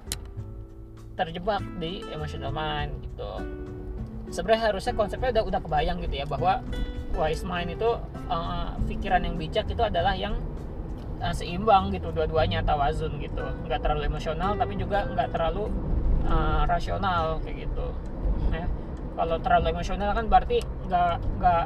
terjebak 1.13 1.61
di 1.77 2.01
emotional 2.09 2.49
mind 2.49 2.97
gitu. 3.05 3.31
Sebenarnya 4.33 4.73
harusnya 4.73 4.93
konsepnya 4.97 5.29
udah 5.29 5.43
udah 5.45 5.59
kebayang 5.61 6.01
gitu 6.01 6.15
ya 6.17 6.25
bahwa 6.25 6.65
wise 7.13 7.45
mind 7.45 7.77
itu 7.77 7.89
uh, 8.29 8.73
pikiran 8.89 9.21
yang 9.23 9.35
bijak 9.37 9.69
itu 9.69 9.81
adalah 9.81 10.17
yang 10.17 10.37
uh, 11.21 11.33
seimbang 11.33 11.93
gitu 11.93 12.09
dua-duanya 12.09 12.65
tawazun 12.65 13.17
gitu. 13.21 13.43
Nggak 13.65 13.79
terlalu 13.85 14.09
emosional 14.09 14.57
tapi 14.57 14.73
juga 14.75 15.05
nggak 15.07 15.29
terlalu 15.31 15.69
uh, 16.25 16.65
rasional 16.65 17.39
kayak 17.45 17.69
gitu. 17.69 17.87
Ya 18.49 18.65
kalau 19.13 19.37
terlalu 19.37 19.65
emosional 19.77 20.09
kan 20.17 20.25
berarti 20.25 20.57
nggak 20.89 21.13
nggak 21.37 21.63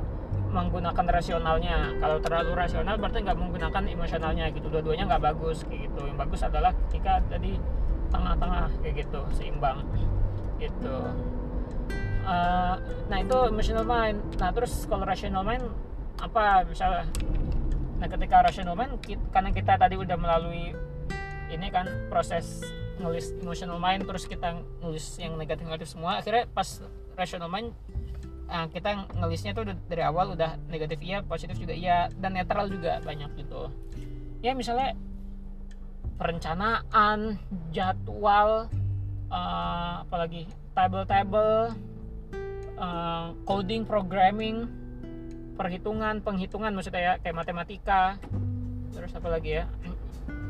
menggunakan 0.47 1.05
rasionalnya. 1.11 1.95
Kalau 1.99 2.17
terlalu 2.19 2.51
rasional 2.55 2.95
berarti 2.99 3.19
nggak 3.23 3.39
menggunakan 3.39 3.83
emosionalnya 3.87 4.45
gitu. 4.51 4.67
Dua-duanya 4.67 5.07
nggak 5.07 5.23
bagus 5.33 5.63
kayak 5.67 5.91
gitu. 5.91 6.01
Yang 6.07 6.17
bagus 6.27 6.41
adalah 6.43 6.71
ketika 6.87 7.23
tadi 7.27 7.55
tengah-tengah 8.07 8.71
kayak 8.79 9.03
gitu 9.03 9.19
seimbang 9.35 9.83
gitu 10.57 10.97
uh, 12.27 12.75
nah 13.07 13.17
itu 13.23 13.37
emotional 13.47 13.87
mind. 13.87 14.19
Nah 14.37 14.51
terus 14.51 14.83
kalau 14.85 15.07
rational 15.07 15.47
mind 15.47 15.63
apa 16.19 16.67
misalnya 16.67 17.07
nah 17.97 18.05
ketika 18.05 18.45
rational 18.45 18.77
mind 18.77 18.99
kita, 19.01 19.23
karena 19.33 19.49
kita 19.49 19.73
tadi 19.79 19.95
udah 19.97 20.17
melalui 20.19 20.75
ini 21.49 21.67
kan 21.71 21.87
proses 22.11 22.61
nulis 23.01 23.33
emotional 23.41 23.79
mind 23.81 24.05
terus 24.05 24.27
kita 24.29 24.59
nulis 24.83 25.17
yang 25.17 25.33
negatif-negatif 25.37 25.97
semua 25.97 26.21
akhirnya 26.21 26.49
pas 26.51 26.81
rational 27.17 27.49
mind 27.49 27.73
uh, 28.49 28.67
kita 28.69 29.07
ngelisnya 29.17 29.53
tuh 29.53 29.65
dari 29.87 30.03
awal 30.03 30.33
udah 30.33 30.57
negatif 30.69 31.01
iya 31.01 31.21
positif 31.21 31.57
juga 31.57 31.73
iya 31.73 32.09
dan 32.17 32.35
netral 32.35 32.67
juga 32.69 32.99
banyak 33.01 33.33
gitu. 33.37 33.69
Ya 34.41 34.53
misalnya 34.53 34.93
perencanaan 36.17 37.37
jadwal 37.69 38.69
uh, 39.29 40.05
apalagi 40.05 40.49
table-table 40.73 41.73
uh, 42.77 43.33
coding 43.43 43.83
programming 43.83 44.69
perhitungan 45.57 46.21
penghitungan 46.21 46.71
maksudnya 46.71 47.01
ya 47.01 47.13
kayak 47.19 47.35
matematika. 47.35 48.21
Terus 48.93 49.11
apa 49.17 49.27
lagi 49.33 49.61
ya? 49.61 49.65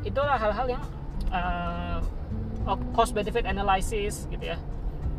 Itulah 0.03 0.35
hal-hal 0.35 0.67
yang 0.67 0.83
uh, 1.31 1.99
cost 2.91 3.15
benefit 3.15 3.47
analysis 3.47 4.27
gitu 4.27 4.43
ya. 4.43 4.59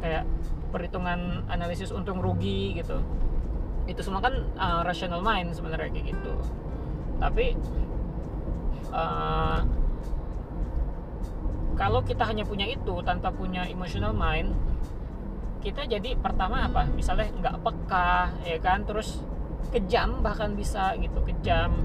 Kayak 0.04 0.28
perhitungan 0.70 1.48
analisis 1.48 1.90
untung 1.90 2.20
rugi 2.20 2.76
gitu. 2.76 3.00
Itu 3.88 4.04
semua 4.04 4.20
kan 4.20 4.44
uh, 4.60 4.84
rational 4.84 5.24
mind 5.24 5.56
sebenarnya 5.56 5.88
kayak 5.88 6.12
gitu. 6.12 6.34
Tapi 7.16 7.56
uh, 8.92 9.64
kalau 11.80 12.04
kita 12.04 12.28
hanya 12.28 12.44
punya 12.44 12.68
itu 12.68 12.94
tanpa 13.06 13.32
punya 13.32 13.64
emotional 13.64 14.12
mind 14.12 14.52
kita 15.68 15.84
jadi 15.84 16.16
pertama 16.16 16.64
apa? 16.64 16.88
Misalnya 16.88 17.28
nggak 17.28 17.56
peka 17.60 18.32
ya 18.48 18.56
kan? 18.56 18.88
Terus 18.88 19.20
kejam 19.68 20.24
bahkan 20.24 20.56
bisa 20.56 20.96
gitu 20.96 21.20
kejam 21.28 21.76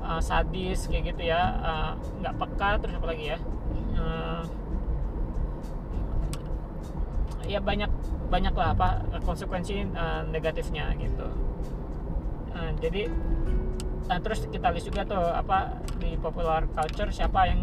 uh, 0.00 0.16
sadis 0.16 0.88
kayak 0.88 1.12
gitu 1.12 1.28
ya 1.28 1.60
uh, 1.60 1.92
nggak 2.24 2.34
peka 2.40 2.80
terus 2.80 2.96
apa 2.96 3.06
lagi 3.12 3.24
ya? 3.36 3.38
Uh, 4.00 4.42
ya 7.44 7.60
banyak 7.60 7.92
banyak 8.32 8.54
lah 8.56 8.72
apa 8.72 8.88
konsekuensi 9.28 9.84
uh, 9.92 10.24
negatifnya 10.32 10.96
gitu. 10.96 11.28
Uh, 12.56 12.72
jadi 12.80 13.12
uh, 14.08 14.20
terus 14.24 14.48
kita 14.48 14.72
lihat 14.72 14.84
juga 14.88 15.02
tuh 15.04 15.20
apa 15.20 15.84
di 16.00 16.16
popular 16.16 16.64
culture 16.72 17.12
siapa 17.12 17.44
yang 17.44 17.60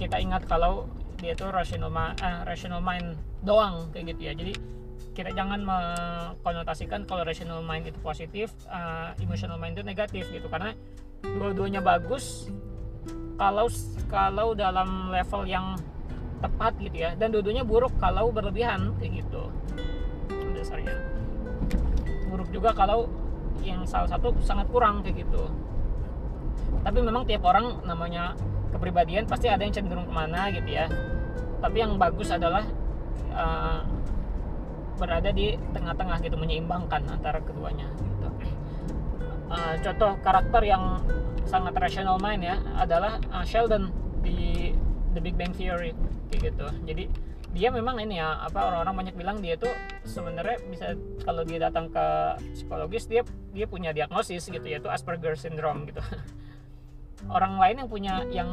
kita 0.00 0.16
ingat 0.20 0.48
kalau 0.48 0.88
dia 1.18 1.32
tuh 1.36 1.50
rational 1.50 1.90
uh, 1.94 2.42
rational 2.46 2.82
mind 2.82 3.18
doang 3.44 3.90
kayak 3.94 4.14
gitu 4.14 4.22
ya. 4.30 4.32
Jadi 4.34 4.52
kita 5.14 5.30
jangan 5.30 5.62
mengkonotasikan 5.62 7.06
kalau 7.06 7.22
rational 7.22 7.62
mind 7.62 7.86
itu 7.86 7.98
positif 8.02 8.50
uh, 8.66 9.14
emotional 9.22 9.58
mind 9.58 9.78
itu 9.78 9.84
negatif 9.86 10.24
gitu. 10.30 10.46
Karena 10.50 10.74
dua-duanya 11.22 11.80
bagus 11.80 12.50
kalau 13.38 13.70
kalau 14.10 14.54
dalam 14.54 15.10
level 15.10 15.46
yang 15.46 15.78
tepat 16.42 16.74
gitu 16.82 16.96
ya. 17.06 17.10
Dan 17.14 17.30
dua-duanya 17.30 17.62
buruk 17.62 17.94
kalau 18.02 18.34
berlebihan 18.34 18.94
kayak 18.98 19.22
gitu. 19.22 19.48
Dasarnya. 20.54 20.94
Buruk 22.28 22.50
juga 22.50 22.74
kalau 22.74 23.06
yang 23.62 23.86
salah 23.88 24.10
satu 24.10 24.34
sangat 24.42 24.66
kurang 24.68 25.00
kayak 25.06 25.24
gitu. 25.24 25.46
Tapi 26.84 26.98
memang 27.00 27.24
tiap 27.24 27.46
orang 27.48 27.80
namanya 27.88 28.36
kepribadian 28.74 29.30
pasti 29.30 29.46
ada 29.46 29.62
yang 29.62 29.70
cenderung 29.70 30.10
ke 30.10 30.14
mana 30.14 30.50
gitu 30.50 30.66
ya. 30.66 30.90
Tapi 31.62 31.76
yang 31.78 31.94
bagus 31.94 32.34
adalah 32.34 32.66
uh, 33.30 33.86
berada 34.98 35.30
di 35.30 35.54
tengah-tengah 35.70 36.18
gitu 36.22 36.36
menyeimbangkan 36.38 37.02
antara 37.10 37.42
keduanya 37.42 37.90
gitu. 37.98 38.28
uh, 39.50 39.74
contoh 39.82 40.12
karakter 40.22 40.62
yang 40.62 41.02
sangat 41.46 41.74
rational 41.78 42.18
mind 42.18 42.46
ya 42.46 42.56
adalah 42.78 43.18
uh, 43.34 43.42
Sheldon 43.46 43.90
di 44.22 44.70
The 45.14 45.20
Big 45.22 45.34
Bang 45.38 45.54
Theory 45.54 45.94
kayak 46.30 46.54
gitu. 46.54 46.66
Jadi 46.86 47.04
dia 47.54 47.70
memang 47.70 48.02
ini 48.02 48.18
ya 48.18 48.42
apa 48.42 48.66
orang-orang 48.66 49.06
banyak 49.06 49.14
bilang 49.14 49.38
dia 49.38 49.54
tuh 49.54 49.70
sebenarnya 50.02 50.58
bisa 50.66 50.98
kalau 51.22 51.46
dia 51.46 51.62
datang 51.62 51.86
ke 51.86 52.06
psikologis 52.50 53.06
dia 53.06 53.22
dia 53.54 53.70
punya 53.70 53.94
diagnosis 53.94 54.50
gitu 54.50 54.66
yaitu 54.66 54.90
Asperger 54.90 55.38
syndrome 55.38 55.86
gitu 55.86 56.02
orang 57.30 57.60
lain 57.60 57.76
yang 57.84 57.88
punya 57.88 58.14
yang 58.28 58.50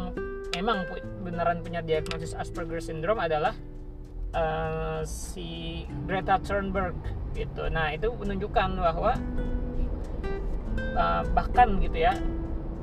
memang 0.56 0.84
beneran 1.24 1.64
punya 1.64 1.80
diagnosis 1.82 2.36
Asperger 2.36 2.84
syndrome 2.84 3.24
adalah 3.24 3.56
uh, 4.36 5.02
si 5.08 5.84
Greta 6.08 6.40
Thunberg 6.40 6.96
gitu. 7.36 7.72
Nah 7.72 7.96
itu 7.96 8.12
menunjukkan 8.12 8.70
bahwa 8.76 9.14
uh, 10.96 11.24
bahkan 11.32 11.80
gitu 11.80 11.98
ya 11.98 12.14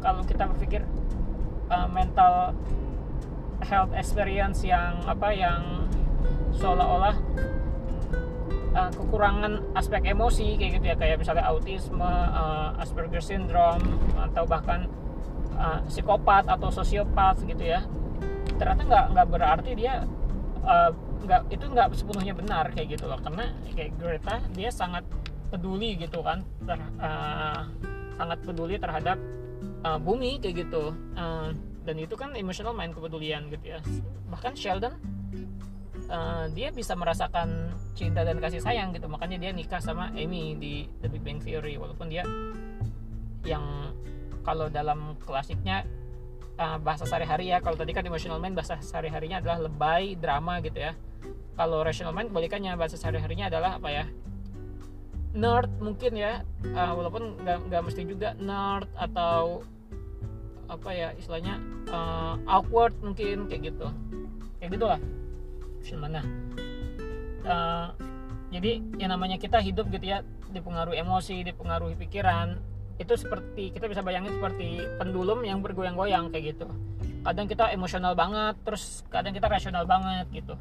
kalau 0.00 0.22
kita 0.24 0.48
berpikir 0.48 0.82
uh, 1.68 1.88
mental 1.90 2.54
health 3.66 3.92
experience 3.92 4.62
yang 4.62 5.02
apa 5.04 5.34
yang 5.34 5.90
seolah-olah 6.54 7.16
uh, 8.72 8.90
kekurangan 8.94 9.60
aspek 9.74 10.14
emosi 10.14 10.56
kayak 10.56 10.80
gitu 10.80 10.86
ya 10.94 10.96
kayak 10.96 11.16
misalnya 11.20 11.44
autisme, 11.50 12.00
uh, 12.02 12.78
Asperger 12.78 13.20
syndrome 13.20 13.82
atau 14.16 14.46
bahkan 14.46 14.86
uh, 15.58 15.80
psikopat 15.90 16.46
atau 16.46 16.70
sosiopat 16.70 17.42
gitu 17.44 17.60
ya. 17.66 17.84
Ternyata 18.56 18.82
nggak 18.86 19.04
nggak 19.12 19.26
berarti 19.28 19.70
dia 19.74 20.06
uh, 20.64 20.90
nggak 21.26 21.50
itu 21.52 21.64
nggak 21.66 21.86
sepenuhnya 21.98 22.34
benar 22.38 22.70
kayak 22.72 22.98
gitu 22.98 23.04
loh. 23.10 23.18
Karena 23.20 23.50
kayak 23.74 23.92
Greta 23.98 24.40
dia 24.54 24.70
sangat 24.70 25.04
peduli 25.48 25.98
gitu 25.98 26.22
kan 26.22 26.44
ter, 26.64 26.78
uh, 27.00 27.66
sangat 28.16 28.38
peduli 28.44 28.76
terhadap 28.78 29.18
uh, 29.84 29.98
bumi 29.98 30.38
kayak 30.38 30.66
gitu. 30.66 30.94
Uh, 31.18 31.52
dan 31.84 31.96
itu 31.96 32.14
kan 32.20 32.36
emotional 32.36 32.76
mind 32.76 32.94
kepedulian 32.94 33.48
gitu 33.48 33.76
ya. 33.76 33.80
Bahkan 34.28 34.52
Sheldon 34.54 34.94
uh, 36.12 36.46
dia 36.52 36.68
bisa 36.68 36.92
merasakan 36.92 37.72
cinta 37.96 38.22
dan 38.22 38.38
kasih 38.38 38.60
sayang 38.60 38.92
gitu. 38.92 39.08
Makanya 39.08 39.40
dia 39.40 39.50
nikah 39.56 39.80
sama 39.80 40.12
Amy 40.12 40.54
di 40.60 40.86
The 41.00 41.08
Big 41.08 41.24
Bang 41.24 41.40
Theory 41.40 41.80
walaupun 41.80 42.12
dia 42.12 42.22
yang 43.46 43.94
kalau 44.48 44.72
dalam 44.72 45.12
klasiknya 45.20 45.84
uh, 46.56 46.80
bahasa 46.80 47.04
sehari-hari 47.04 47.52
ya. 47.52 47.60
Kalau 47.60 47.76
tadi 47.76 47.92
kan 47.92 48.00
emotional 48.08 48.40
mind 48.40 48.56
bahasa 48.56 48.80
sehari-harinya 48.80 49.44
adalah 49.44 49.68
lebay 49.68 50.16
drama 50.16 50.64
gitu 50.64 50.80
ya. 50.80 50.96
Kalau 51.52 51.84
rational 51.84 52.16
mind 52.16 52.32
kebalikannya 52.32 52.72
bahasa 52.80 52.96
sehari-harinya 52.96 53.52
adalah 53.52 53.76
apa 53.76 53.88
ya? 53.92 54.04
Nerd 55.36 55.68
mungkin 55.84 56.16
ya. 56.16 56.48
Uh, 56.64 56.96
walaupun 56.96 57.36
nggak 57.44 57.82
mesti 57.84 58.08
juga 58.08 58.32
nerd 58.40 58.88
atau 58.96 59.60
apa 60.68 60.92
ya 60.96 61.12
istilahnya 61.20 61.60
uh, 61.92 62.40
awkward 62.48 62.96
mungkin 63.04 63.44
kayak 63.52 63.76
gitu. 63.76 63.92
Kayak 64.64 64.80
gitulah. 64.80 65.00
Mana 65.88 66.20
uh, 67.48 67.88
jadi 68.52 68.80
yang 69.00 69.10
namanya 69.12 69.40
kita 69.40 69.60
hidup 69.60 69.88
gitu 69.88 70.04
ya 70.04 70.20
dipengaruhi 70.52 71.00
emosi 71.00 71.44
dipengaruhi 71.44 71.96
pikiran 71.96 72.60
itu 72.98 73.14
seperti 73.14 73.70
kita 73.70 73.86
bisa 73.86 74.02
bayangin 74.02 74.34
seperti 74.34 74.82
pendulum 74.98 75.46
yang 75.46 75.62
bergoyang-goyang 75.62 76.34
kayak 76.34 76.54
gitu. 76.54 76.66
Kadang 77.22 77.46
kita 77.46 77.70
emosional 77.70 78.18
banget 78.18 78.58
terus 78.66 79.06
kadang 79.06 79.30
kita 79.30 79.46
rasional 79.46 79.86
banget 79.86 80.26
gitu. 80.34 80.58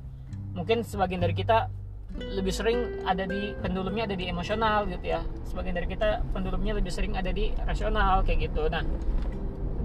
Mungkin 0.54 0.86
sebagian 0.86 1.22
dari 1.22 1.34
kita 1.34 1.70
lebih 2.18 2.54
sering 2.54 3.04
ada 3.06 3.26
di 3.26 3.54
pendulumnya 3.62 4.06
ada 4.06 4.16
di 4.18 4.30
emosional 4.30 4.86
gitu 4.86 5.06
ya. 5.18 5.22
Sebagian 5.50 5.76
dari 5.78 5.90
kita 5.90 6.22
pendulumnya 6.30 6.78
lebih 6.78 6.94
sering 6.94 7.18
ada 7.18 7.34
di 7.34 7.54
rasional 7.66 8.22
kayak 8.22 8.54
gitu. 8.54 8.70
Nah 8.70 8.86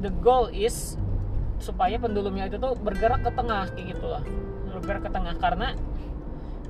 the 0.04 0.12
goal 0.20 0.52
is 0.52 1.00
supaya 1.56 1.96
pendulumnya 1.96 2.52
itu 2.52 2.60
tuh 2.60 2.76
bergerak 2.76 3.24
ke 3.24 3.30
tengah 3.32 3.64
kayak 3.72 3.96
gitu 3.96 4.04
loh. 4.04 4.22
Bergerak 4.76 5.08
ke 5.08 5.10
tengah 5.12 5.34
karena 5.40 5.72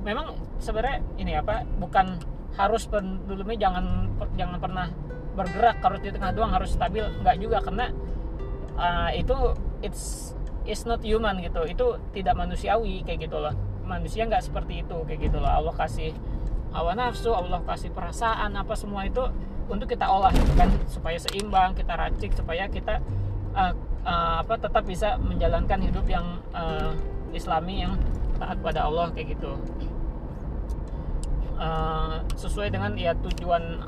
memang 0.03 0.35
sebenarnya 0.63 0.99
ini 1.19 1.35
apa 1.35 1.67
bukan 1.79 2.19
harus 2.55 2.85
pendulumnya 2.85 3.67
jangan 3.67 4.07
jangan 4.37 4.57
pernah 4.61 4.87
bergerak 5.33 5.81
harus 5.81 5.99
di 6.01 6.09
tengah 6.13 6.31
doang 6.33 6.53
harus 6.53 6.73
stabil. 6.73 7.03
Nggak 7.21 7.35
juga 7.41 7.57
karena 7.65 7.85
uh, 8.77 9.09
itu 9.13 9.35
it's 9.81 10.33
it's 10.63 10.85
not 10.87 11.01
human 11.03 11.41
gitu. 11.41 11.61
Itu 11.65 11.85
tidak 12.13 12.37
manusiawi 12.37 13.03
kayak 13.03 13.29
gitu 13.29 13.37
loh. 13.41 13.53
Manusia 13.83 14.23
nggak 14.25 14.45
seperti 14.45 14.85
itu 14.85 14.97
kayak 15.05 15.29
gitu 15.29 15.37
loh. 15.41 15.49
Allah 15.49 15.73
kasih 15.75 16.15
hawa 16.73 16.97
nafsu 16.97 17.29
Allah 17.29 17.61
kasih 17.67 17.93
perasaan 17.93 18.57
apa 18.57 18.73
semua 18.73 19.05
itu 19.05 19.21
untuk 19.69 19.89
kita 19.89 20.07
olah 20.07 20.33
kan? 20.55 20.69
Supaya 20.87 21.17
seimbang 21.19 21.75
kita 21.75 21.93
racik 21.97 22.31
supaya 22.33 22.69
kita 22.69 23.01
uh, 23.53 23.73
uh, 24.05 24.35
apa 24.43 24.55
tetap 24.59 24.83
bisa 24.85 25.17
menjalankan 25.19 25.79
hidup 25.81 26.05
yang 26.07 26.39
uh, 26.53 26.93
islami 27.33 27.83
yang 27.83 27.97
taat 28.37 28.57
pada 28.61 28.85
Allah 28.87 29.09
kayak 29.11 29.35
gitu. 29.37 29.57
Uh, 31.53 32.19
sesuai 32.35 32.73
dengan 32.73 32.91
ya 32.97 33.15
tujuan 33.15 33.87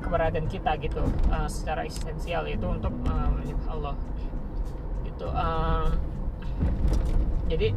keberadaan 0.00 0.48
kita 0.48 0.76
gitu 0.80 1.04
uh, 1.30 1.46
secara 1.46 1.84
esensial 1.86 2.48
itu 2.48 2.66
untuk 2.66 2.92
uh, 3.06 3.30
Allah. 3.70 3.94
Gitu 5.06 5.26
uh, 5.28 5.88
jadi 7.46 7.74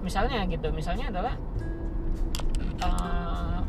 misalnya 0.00 0.46
gitu 0.48 0.68
misalnya 0.72 1.12
adalah 1.12 1.34
uh, 2.80 3.60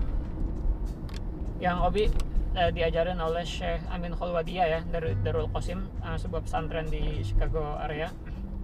yang 1.62 1.82
Obi 1.84 2.10
uh, 2.58 2.72
diajarin 2.72 3.20
oleh 3.20 3.44
Syekh 3.44 3.84
Amin 3.92 4.16
Khalwadiyah 4.16 4.68
ya 4.68 4.80
dari 4.88 5.14
Darul 5.22 5.52
Qasim 5.52 5.86
uh, 6.02 6.18
sebuah 6.18 6.46
pesantren 6.46 6.88
di 6.88 7.22
Chicago 7.22 7.78
area. 7.82 8.10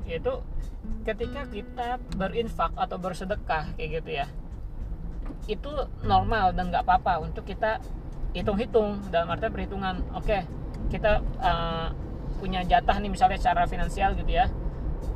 Yaitu 0.07 0.39
ketika 1.03 1.43
kita 1.51 1.99
berinfak 2.15 2.71
atau 2.79 2.95
bersedekah 2.95 3.75
kayak 3.75 4.03
gitu 4.03 4.11
ya 4.23 4.27
itu 5.47 5.71
normal 6.03 6.51
dan 6.51 6.71
nggak 6.71 6.83
apa-apa 6.83 7.23
untuk 7.23 7.47
kita 7.47 7.79
hitung-hitung 8.35 9.03
dalam 9.11 9.31
arti 9.31 9.47
perhitungan. 9.51 10.03
Oke 10.15 10.25
okay, 10.25 10.41
kita 10.91 11.23
uh, 11.39 11.89
punya 12.37 12.61
jatah 12.63 12.97
nih 12.99 13.11
misalnya 13.11 13.37
secara 13.39 13.67
finansial 13.67 14.15
gitu 14.15 14.31
ya. 14.31 14.49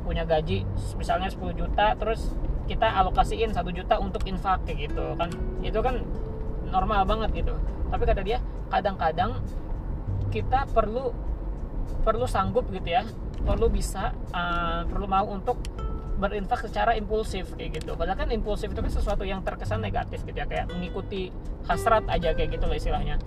Punya 0.02 0.26
gaji 0.26 0.66
misalnya 0.98 1.30
10 1.30 1.58
juta 1.58 1.94
terus 1.98 2.32
kita 2.70 2.86
alokasiin 2.86 3.50
satu 3.50 3.74
juta 3.74 3.98
untuk 3.98 4.24
infak 4.24 4.64
kayak 4.64 4.90
gitu 4.90 5.04
kan. 5.18 5.30
Itu 5.60 5.78
kan 5.82 6.02
normal 6.68 7.04
banget 7.04 7.44
gitu. 7.44 7.54
Tapi 7.92 8.02
kata 8.08 8.22
dia 8.24 8.38
kadang-kadang 8.72 9.42
kita 10.32 10.64
perlu 10.72 11.12
perlu 12.02 12.24
sanggup 12.24 12.66
gitu 12.72 12.88
ya. 12.88 13.04
Perlu 13.42 13.66
bisa 13.68 14.14
uh, 14.30 14.86
perlu 14.86 15.06
mau 15.10 15.26
untuk 15.26 15.58
berinfak 16.22 16.62
secara 16.70 16.94
impulsif 16.94 17.50
kayak 17.58 17.82
gitu. 17.82 17.98
Padahal 17.98 18.14
kan 18.14 18.30
impulsif 18.30 18.70
itu 18.70 18.78
kan 18.78 18.92
sesuatu 18.92 19.26
yang 19.26 19.42
terkesan 19.42 19.82
negatif 19.82 20.22
gitu 20.22 20.38
ya 20.38 20.46
kayak 20.46 20.70
mengikuti 20.70 21.34
hasrat 21.66 22.06
aja 22.06 22.30
kayak 22.32 22.54
gitu 22.54 22.64
loh 22.70 22.76
istilahnya. 22.78 23.18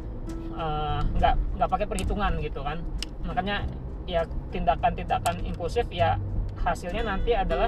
Uh, 0.56 1.04
nggak 1.20 1.36
nggak 1.60 1.70
pakai 1.70 1.88
perhitungan 1.92 2.32
gitu 2.40 2.64
kan. 2.64 2.80
Makanya 3.28 3.68
ya 4.08 4.24
tindakan-tindakan 4.56 5.44
impulsif 5.44 5.84
ya 5.92 6.16
hasilnya 6.64 7.04
nanti 7.04 7.36
adalah 7.36 7.68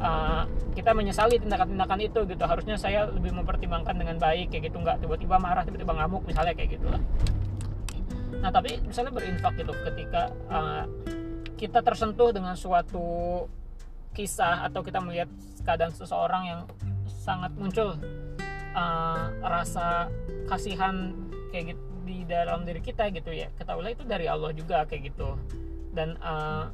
uh, 0.00 0.48
kita 0.72 0.96
menyesali 0.96 1.36
tindakan-tindakan 1.36 2.00
itu 2.00 2.24
gitu. 2.24 2.44
Harusnya 2.48 2.80
saya 2.80 3.04
lebih 3.12 3.36
mempertimbangkan 3.36 3.92
dengan 3.92 4.16
baik 4.16 4.48
kayak 4.48 4.72
gitu. 4.72 4.80
Nggak 4.80 5.04
tiba-tiba 5.04 5.36
marah 5.36 5.62
tiba-tiba 5.68 5.92
ngamuk 5.92 6.24
misalnya 6.24 6.56
kayak 6.56 6.80
gitulah 6.80 7.02
nah 8.40 8.50
tapi 8.52 8.78
misalnya 8.84 9.12
berinfak 9.14 9.56
gitu 9.56 9.72
ketika 9.90 10.30
uh, 10.52 10.84
kita 11.56 11.80
tersentuh 11.80 12.30
dengan 12.36 12.52
suatu 12.52 13.42
kisah 14.16 14.64
atau 14.64 14.80
kita 14.80 14.96
melihat 15.04 15.28
keadaan 15.68 15.92
seseorang 15.92 16.42
yang 16.48 16.60
sangat 17.04 17.52
muncul 17.60 18.00
uh, 18.72 19.28
rasa 19.44 20.08
kasihan 20.48 21.12
kayak 21.52 21.76
gitu 21.76 21.84
di 22.06 22.22
dalam 22.24 22.64
diri 22.64 22.80
kita 22.80 23.12
gitu 23.12 23.34
ya. 23.34 23.52
Ketahuilah 23.60 23.92
itu 23.92 24.08
dari 24.08 24.24
Allah 24.30 24.56
juga 24.56 24.88
kayak 24.88 25.12
gitu. 25.12 25.36
Dan 25.92 26.16
uh, 26.24 26.72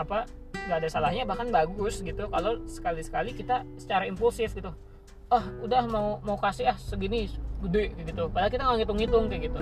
apa 0.00 0.24
nggak 0.64 0.78
ada 0.80 0.88
salahnya 0.88 1.28
bahkan 1.28 1.52
bagus 1.52 2.00
gitu. 2.00 2.30
Kalau 2.32 2.64
sekali-sekali 2.64 3.36
kita 3.36 3.68
secara 3.76 4.08
impulsif 4.08 4.56
gitu 4.56 4.72
oh 5.32 5.44
udah 5.64 5.82
mau 5.88 6.08
mau 6.22 6.36
kasih 6.38 6.70
ah 6.70 6.78
segini 6.78 7.26
gede 7.64 7.96
gitu. 8.04 8.28
Padahal 8.28 8.50
kita 8.52 8.62
nggak 8.62 8.78
ngitung-ngitung 8.84 9.24
kayak 9.26 9.42
gitu. 9.48 9.60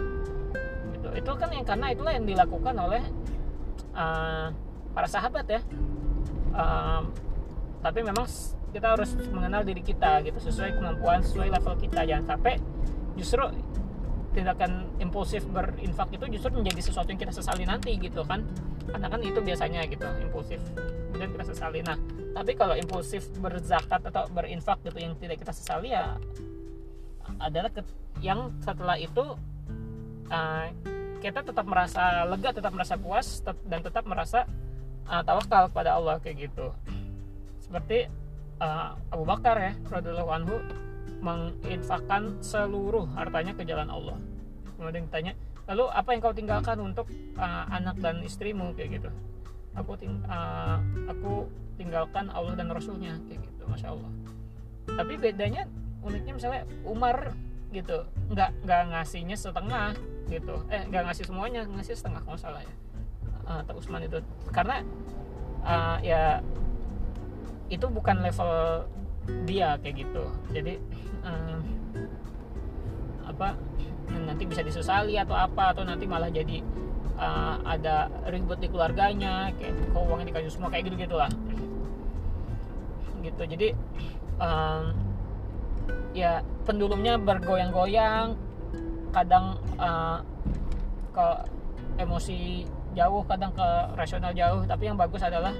Gitu. 0.98 1.08
Itu 1.22 1.30
kan 1.38 1.48
yang 1.54 1.66
karena 1.66 1.86
itulah 1.94 2.12
yang 2.12 2.26
dilakukan 2.26 2.74
oleh 2.76 3.02
uh, 3.94 4.52
para 4.92 5.08
sahabat 5.08 5.46
ya 5.48 5.60
um, 6.52 7.02
tapi 7.82 8.00
memang 8.06 8.26
kita 8.72 8.96
harus 8.96 9.12
mengenal 9.28 9.62
diri 9.66 9.84
kita 9.84 10.24
gitu 10.24 10.38
sesuai 10.40 10.80
kemampuan 10.80 11.20
sesuai 11.20 11.48
level 11.52 11.74
kita. 11.76 12.00
Jangan 12.08 12.24
sampai 12.36 12.56
justru 13.18 13.44
tindakan 14.32 14.88
impulsif 14.96 15.44
berinfak 15.44 16.08
itu 16.16 16.24
justru 16.40 16.56
menjadi 16.56 16.80
sesuatu 16.88 17.12
yang 17.12 17.20
kita 17.20 17.34
sesali 17.36 17.68
nanti 17.68 18.00
gitu 18.00 18.24
kan. 18.24 18.46
Karena 18.88 19.06
kan 19.12 19.20
itu 19.20 19.38
biasanya 19.44 19.84
gitu 19.90 20.08
impulsif 20.24 20.60
kemudian 21.12 21.30
kita 21.36 21.44
sesali. 21.52 21.84
Nah 21.84 22.00
tapi 22.32 22.56
kalau 22.56 22.72
impulsif 22.72 23.28
berzakat 23.36 24.00
atau 24.08 24.24
berinfak 24.32 24.80
gitu 24.88 24.96
yang 24.96 25.12
tidak 25.20 25.36
kita 25.44 25.52
sesali 25.52 25.92
ya 25.92 26.16
adalah 27.38 27.68
yang 28.24 28.54
setelah 28.62 28.96
itu 28.96 29.24
uh, 30.30 30.66
kita 31.22 31.44
tetap 31.46 31.66
merasa 31.68 32.26
lega 32.26 32.50
tetap 32.50 32.72
merasa 32.74 32.94
puas 32.98 33.44
dan 33.68 33.80
tetap 33.84 34.04
merasa 34.08 34.48
uh, 35.08 35.22
tawakal 35.22 35.70
kepada 35.70 35.96
Allah 35.98 36.18
kayak 36.22 36.50
gitu. 36.50 36.70
Seperti 37.62 38.06
uh, 38.62 38.94
Abu 39.10 39.24
Bakar 39.26 39.56
ya 39.58 39.72
radhiyallahu 39.88 40.30
anhu 40.30 40.56
menginfakkan 41.22 42.42
seluruh 42.42 43.06
hartanya 43.14 43.54
ke 43.54 43.62
jalan 43.62 43.88
Allah. 43.90 44.18
Kemudian 44.74 45.06
ditanya 45.06 45.32
lalu 45.70 45.86
apa 45.94 46.08
yang 46.10 46.20
kau 46.20 46.34
tinggalkan 46.34 46.78
untuk 46.82 47.06
uh, 47.38 47.64
anak 47.70 47.96
dan 48.02 48.18
istrimu? 48.26 48.74
kayak 48.74 49.02
gitu. 49.02 49.10
Aku 49.78 49.96
ting 49.96 50.20
uh, 50.26 50.76
aku 51.08 51.48
tinggalkan 51.78 52.28
Allah 52.28 52.58
dan 52.58 52.68
Rasulnya 52.68 53.16
kayak 53.30 53.46
gitu 53.46 53.62
masya 53.70 53.94
Allah. 53.94 54.10
Tapi 54.90 55.14
bedanya 55.16 55.64
uniknya 56.02 56.34
misalnya 56.34 56.62
Umar 56.82 57.32
gitu 57.72 58.04
nggak 58.28 58.50
nggak 58.66 58.82
ngasihnya 58.90 59.38
setengah 59.38 59.94
gitu. 60.28 60.60
Eh 60.68 60.82
nggak 60.90 61.08
ngasih 61.08 61.24
semuanya 61.24 61.62
ngasih 61.64 61.94
setengah 61.94 62.20
kalau 62.26 62.36
salah 62.36 62.60
ya 62.60 62.74
uh, 63.46 63.62
atau 63.64 63.78
Usman 63.78 64.06
itu. 64.06 64.18
Karena 64.50 64.82
uh, 65.66 65.96
ya 66.02 66.42
itu 67.72 67.86
bukan 67.88 68.20
level 68.20 68.84
dia 69.48 69.78
kayak 69.80 70.06
gitu. 70.06 70.24
Jadi 70.52 70.76
uh, 71.24 71.58
apa 73.26 73.54
nanti 74.12 74.44
bisa 74.44 74.60
disesali 74.60 75.16
atau 75.16 75.32
apa 75.32 75.72
atau 75.72 75.86
nanti 75.86 76.04
malah 76.04 76.28
jadi 76.28 76.60
uh, 77.16 77.62
ada 77.64 78.12
ribut 78.28 78.60
di 78.60 78.68
keluarganya 78.68 79.54
kayak 79.56 79.72
kok 79.94 80.02
uangnya 80.04 80.26
dikasih 80.34 80.52
semua 80.52 80.68
kayak 80.68 80.90
gitu 80.90 80.96
gitulah 81.06 81.30
gitu. 83.22 83.42
Jadi 83.46 83.68
um, 84.42 84.92
ya 86.12 86.42
pendulumnya 86.66 87.16
bergoyang-goyang. 87.16 88.34
Kadang 89.12 89.60
uh, 89.76 90.24
ke 91.12 91.26
emosi 92.00 92.64
jauh 92.92 93.22
kadang 93.24 93.52
ke 93.56 93.68
rasional 93.96 94.32
jauh 94.36 94.62
tapi 94.68 94.88
yang 94.88 94.96
bagus 94.96 95.24
adalah 95.24 95.52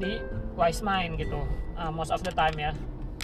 di 0.00 0.20
wise 0.56 0.80
mind 0.80 1.20
gitu. 1.20 1.40
Uh, 1.76 1.92
most 1.92 2.12
of 2.12 2.20
the 2.24 2.32
time 2.32 2.56
ya. 2.56 2.72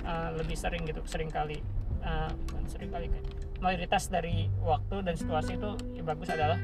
Uh, 0.07 0.31
lebih 0.38 0.55
sering 0.55 0.87
gitu 0.87 1.02
sering 1.09 1.33
kali. 1.33 1.59
Uh, 2.05 2.31
sering 2.70 2.92
kali 2.94 3.11
mayoritas 3.59 4.07
dari 4.12 4.46
waktu 4.62 5.02
dan 5.02 5.14
situasi 5.16 5.57
itu 5.57 5.70
yang 5.96 6.07
bagus 6.07 6.29
adalah 6.31 6.61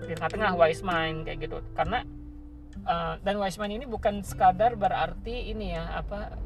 di 0.00 0.12
tengah-tengah 0.16 0.52
wise 0.56 0.80
mind 0.80 1.26
kayak 1.26 1.44
gitu. 1.44 1.58
Karena 1.74 2.06
uh, 2.86 3.14
dan 3.20 3.36
wise 3.36 3.58
mind 3.60 3.82
ini 3.82 3.86
bukan 3.86 4.22
sekadar 4.24 4.78
berarti 4.78 5.52
ini 5.52 5.76
ya 5.76 6.00
apa 6.00 6.38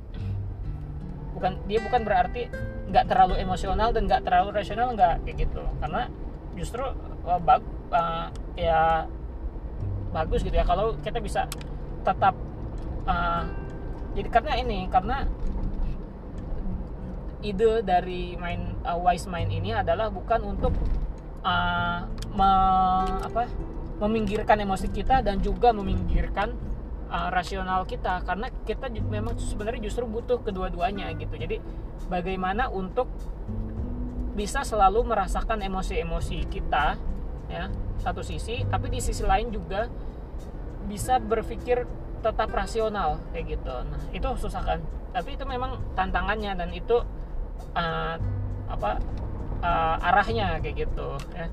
bukan 1.35 1.59
dia 1.66 1.83
bukan 1.83 2.02
berarti 2.07 2.50
nggak 2.90 3.04
terlalu 3.11 3.35
emosional 3.42 3.90
dan 3.90 4.07
nggak 4.07 4.22
terlalu 4.22 4.48
rasional 4.54 4.88
nggak 4.94 5.22
kayak 5.22 5.37
gitu. 5.46 5.62
Karena 5.78 6.11
justru 6.54 6.85
uh, 7.26 7.40
bag, 7.42 7.62
uh, 7.94 8.30
ya 8.54 9.07
bagus 10.14 10.46
gitu 10.46 10.55
ya. 10.55 10.62
Kalau 10.62 10.94
kita 11.03 11.18
bisa 11.18 11.50
tetap 12.07 12.38
uh, 13.11 13.42
jadi 14.14 14.29
karena 14.31 14.53
ini 14.62 14.79
karena 14.87 15.27
ide 17.42 17.83
dari 17.85 18.38
main 18.38 18.79
uh, 18.87 18.96
wise 19.03 19.27
mind 19.27 19.50
ini 19.50 19.74
adalah 19.74 20.09
bukan 20.09 20.40
untuk 20.57 20.72
uh, 21.44 22.07
me, 22.33 22.50
apa 23.20 23.50
meminggirkan 24.00 24.62
emosi 24.64 24.88
kita 24.94 25.20
dan 25.20 25.42
juga 25.44 25.74
meminggirkan 25.74 26.55
uh, 27.11 27.29
rasional 27.35 27.85
kita. 27.85 28.22
Karena 28.22 28.48
kita 28.64 28.88
memang 28.88 29.37
sebenarnya 29.37 29.90
justru 29.90 30.07
butuh 30.07 30.40
kedua-duanya 30.40 31.11
gitu. 31.18 31.35
Jadi 31.37 31.59
bagaimana 32.09 32.70
untuk 32.70 33.11
bisa 34.35 34.66
selalu 34.66 35.07
merasakan 35.07 35.62
emosi-emosi 35.62 36.50
kita 36.50 36.98
ya 37.55 37.71
satu 38.03 38.21
sisi. 38.27 38.67
Tapi 38.67 38.90
di 38.90 38.99
sisi 38.99 39.23
lain 39.23 39.55
juga 39.55 39.87
bisa 40.90 41.23
berpikir 41.23 41.87
tetap 42.21 42.51
rasional 42.51 43.23
kayak 43.31 43.61
gitu. 43.61 43.75
Nah 43.87 44.01
itu 44.11 44.29
susah 44.40 44.62
kan? 44.67 44.81
Tapi 45.14 45.38
itu 45.38 45.45
memang 45.47 45.79
tantangannya 45.95 46.53
dan 46.59 46.69
itu 46.75 46.99
uh, 47.79 48.17
apa 48.67 48.99
uh, 49.62 50.09
arahnya 50.11 50.59
kayak 50.59 50.88
gitu 50.88 51.14
ya. 51.33 51.47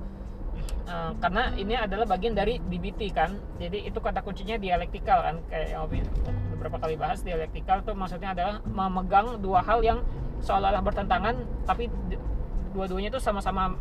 Uh, 0.91 1.13
karena 1.23 1.53
ini 1.55 1.77
adalah 1.77 2.09
bagian 2.09 2.33
dari 2.33 2.57
DBT 2.57 3.01
kan? 3.13 3.37
Jadi 3.61 3.85
itu 3.87 3.99
kata 4.01 4.25
kuncinya 4.25 4.57
dialektikal 4.57 5.21
kan? 5.21 5.35
Kayak 5.47 5.77
yang 5.77 5.85
beberapa 6.57 6.77
kali 6.77 6.93
bahas 6.93 7.21
dialektikal 7.21 7.81
itu 7.81 7.91
maksudnya 7.95 8.37
adalah 8.37 8.61
memegang 8.65 9.41
dua 9.41 9.65
hal 9.65 9.81
yang 9.81 10.05
seolah-olah 10.41 10.81
bertentangan 10.81 11.35
tapi 11.69 11.89
dua-duanya 12.73 13.13
itu 13.13 13.21
sama-sama 13.21 13.77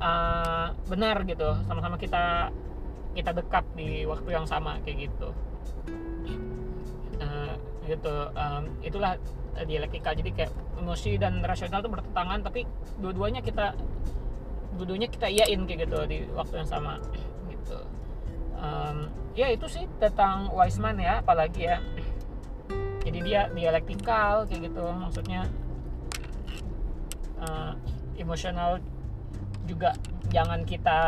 uh, 0.00 0.72
benar 0.88 1.22
gitu. 1.28 1.54
Sama-sama 1.68 2.00
kita 2.00 2.50
kita 3.14 3.30
dekat 3.34 3.64
di 3.76 4.08
waktu 4.08 4.28
yang 4.32 4.46
sama 4.48 4.80
kayak 4.82 5.06
gitu. 5.10 5.28
Uh, 7.20 7.54
gitu. 7.86 8.16
Um, 8.34 8.64
itulah 8.82 9.20
dialektika. 9.68 10.16
Jadi 10.16 10.30
kayak 10.32 10.52
emosi 10.80 11.20
dan 11.20 11.44
rasional 11.44 11.84
itu 11.84 11.90
bertentangan 11.92 12.40
tapi 12.40 12.64
dua-duanya 12.98 13.44
kita 13.44 13.76
dua-duanya 14.80 15.12
kita 15.12 15.28
iyain 15.28 15.60
kayak 15.68 15.86
gitu 15.86 15.98
di 16.08 16.18
waktu 16.32 16.64
yang 16.64 16.68
sama. 16.68 16.96
Gitu. 17.52 17.78
Um, 18.56 19.12
ya 19.36 19.52
itu 19.52 19.68
sih 19.68 19.84
tentang 20.00 20.48
Wiseman 20.52 20.96
ya 20.98 21.20
apalagi 21.20 21.68
ya. 21.68 21.78
Jadi 23.00 23.18
dia 23.24 23.48
dialektikal 23.52 24.44
kayak 24.48 24.70
gitu. 24.70 24.84
Maksudnya 24.86 25.48
uh, 27.40 27.72
emosional 28.16 28.78
juga 29.70 29.94
jangan 30.34 30.66
kita 30.66 30.98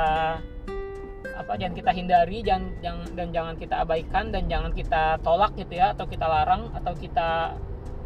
apa 1.32 1.52
jangan 1.58 1.74
kita 1.74 1.90
hindari 1.90 2.38
jangan, 2.46 2.70
jangan 2.78 3.06
dan 3.18 3.28
jangan 3.34 3.54
kita 3.58 3.74
abaikan 3.82 4.24
dan 4.30 4.46
jangan 4.46 4.70
kita 4.70 5.18
tolak 5.26 5.54
gitu 5.58 5.74
ya 5.74 5.90
atau 5.94 6.06
kita 6.06 6.26
larang 6.30 6.70
atau 6.74 6.94
kita 6.94 7.58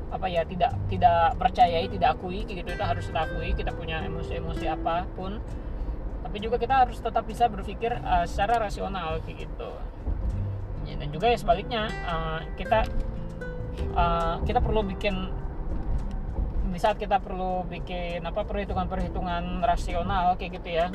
apa 0.06 0.26
ya 0.30 0.46
tidak 0.46 0.72
tidak 0.86 1.34
percayai 1.36 1.90
tidak 1.90 2.14
akui 2.16 2.46
gitu 2.46 2.64
itu 2.64 2.84
harus 2.84 3.04
kita 3.10 3.20
akui 3.26 3.50
kita 3.52 3.74
punya 3.74 4.00
emosi-emosi 4.06 4.64
apa 4.70 5.04
pun. 5.18 5.42
Tapi 6.22 6.36
juga 6.42 6.58
kita 6.58 6.86
harus 6.86 6.98
tetap 6.98 7.22
bisa 7.22 7.46
berpikir 7.46 7.94
uh, 8.02 8.26
secara 8.26 8.58
rasional 8.58 9.22
gitu. 9.26 9.70
Ya, 10.86 10.94
dan 10.98 11.08
juga 11.10 11.30
ya 11.30 11.38
sebaliknya 11.38 11.90
uh, 12.06 12.40
kita 12.54 12.86
uh, 13.94 14.42
kita 14.46 14.58
perlu 14.62 14.86
bikin 14.86 15.30
di 16.76 16.84
saat 16.84 17.00
kita 17.00 17.24
perlu 17.24 17.64
bikin 17.72 18.20
apa 18.20 18.44
perhitungan-perhitungan 18.44 19.64
rasional 19.64 20.36
kayak 20.36 20.60
gitu 20.60 20.76
ya. 20.76 20.92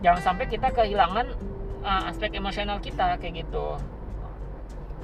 Jangan 0.00 0.32
sampai 0.32 0.48
kita 0.48 0.72
kehilangan 0.72 1.36
uh, 1.84 2.08
aspek 2.08 2.32
emosional 2.32 2.80
kita 2.80 3.20
kayak 3.20 3.44
gitu. 3.44 3.76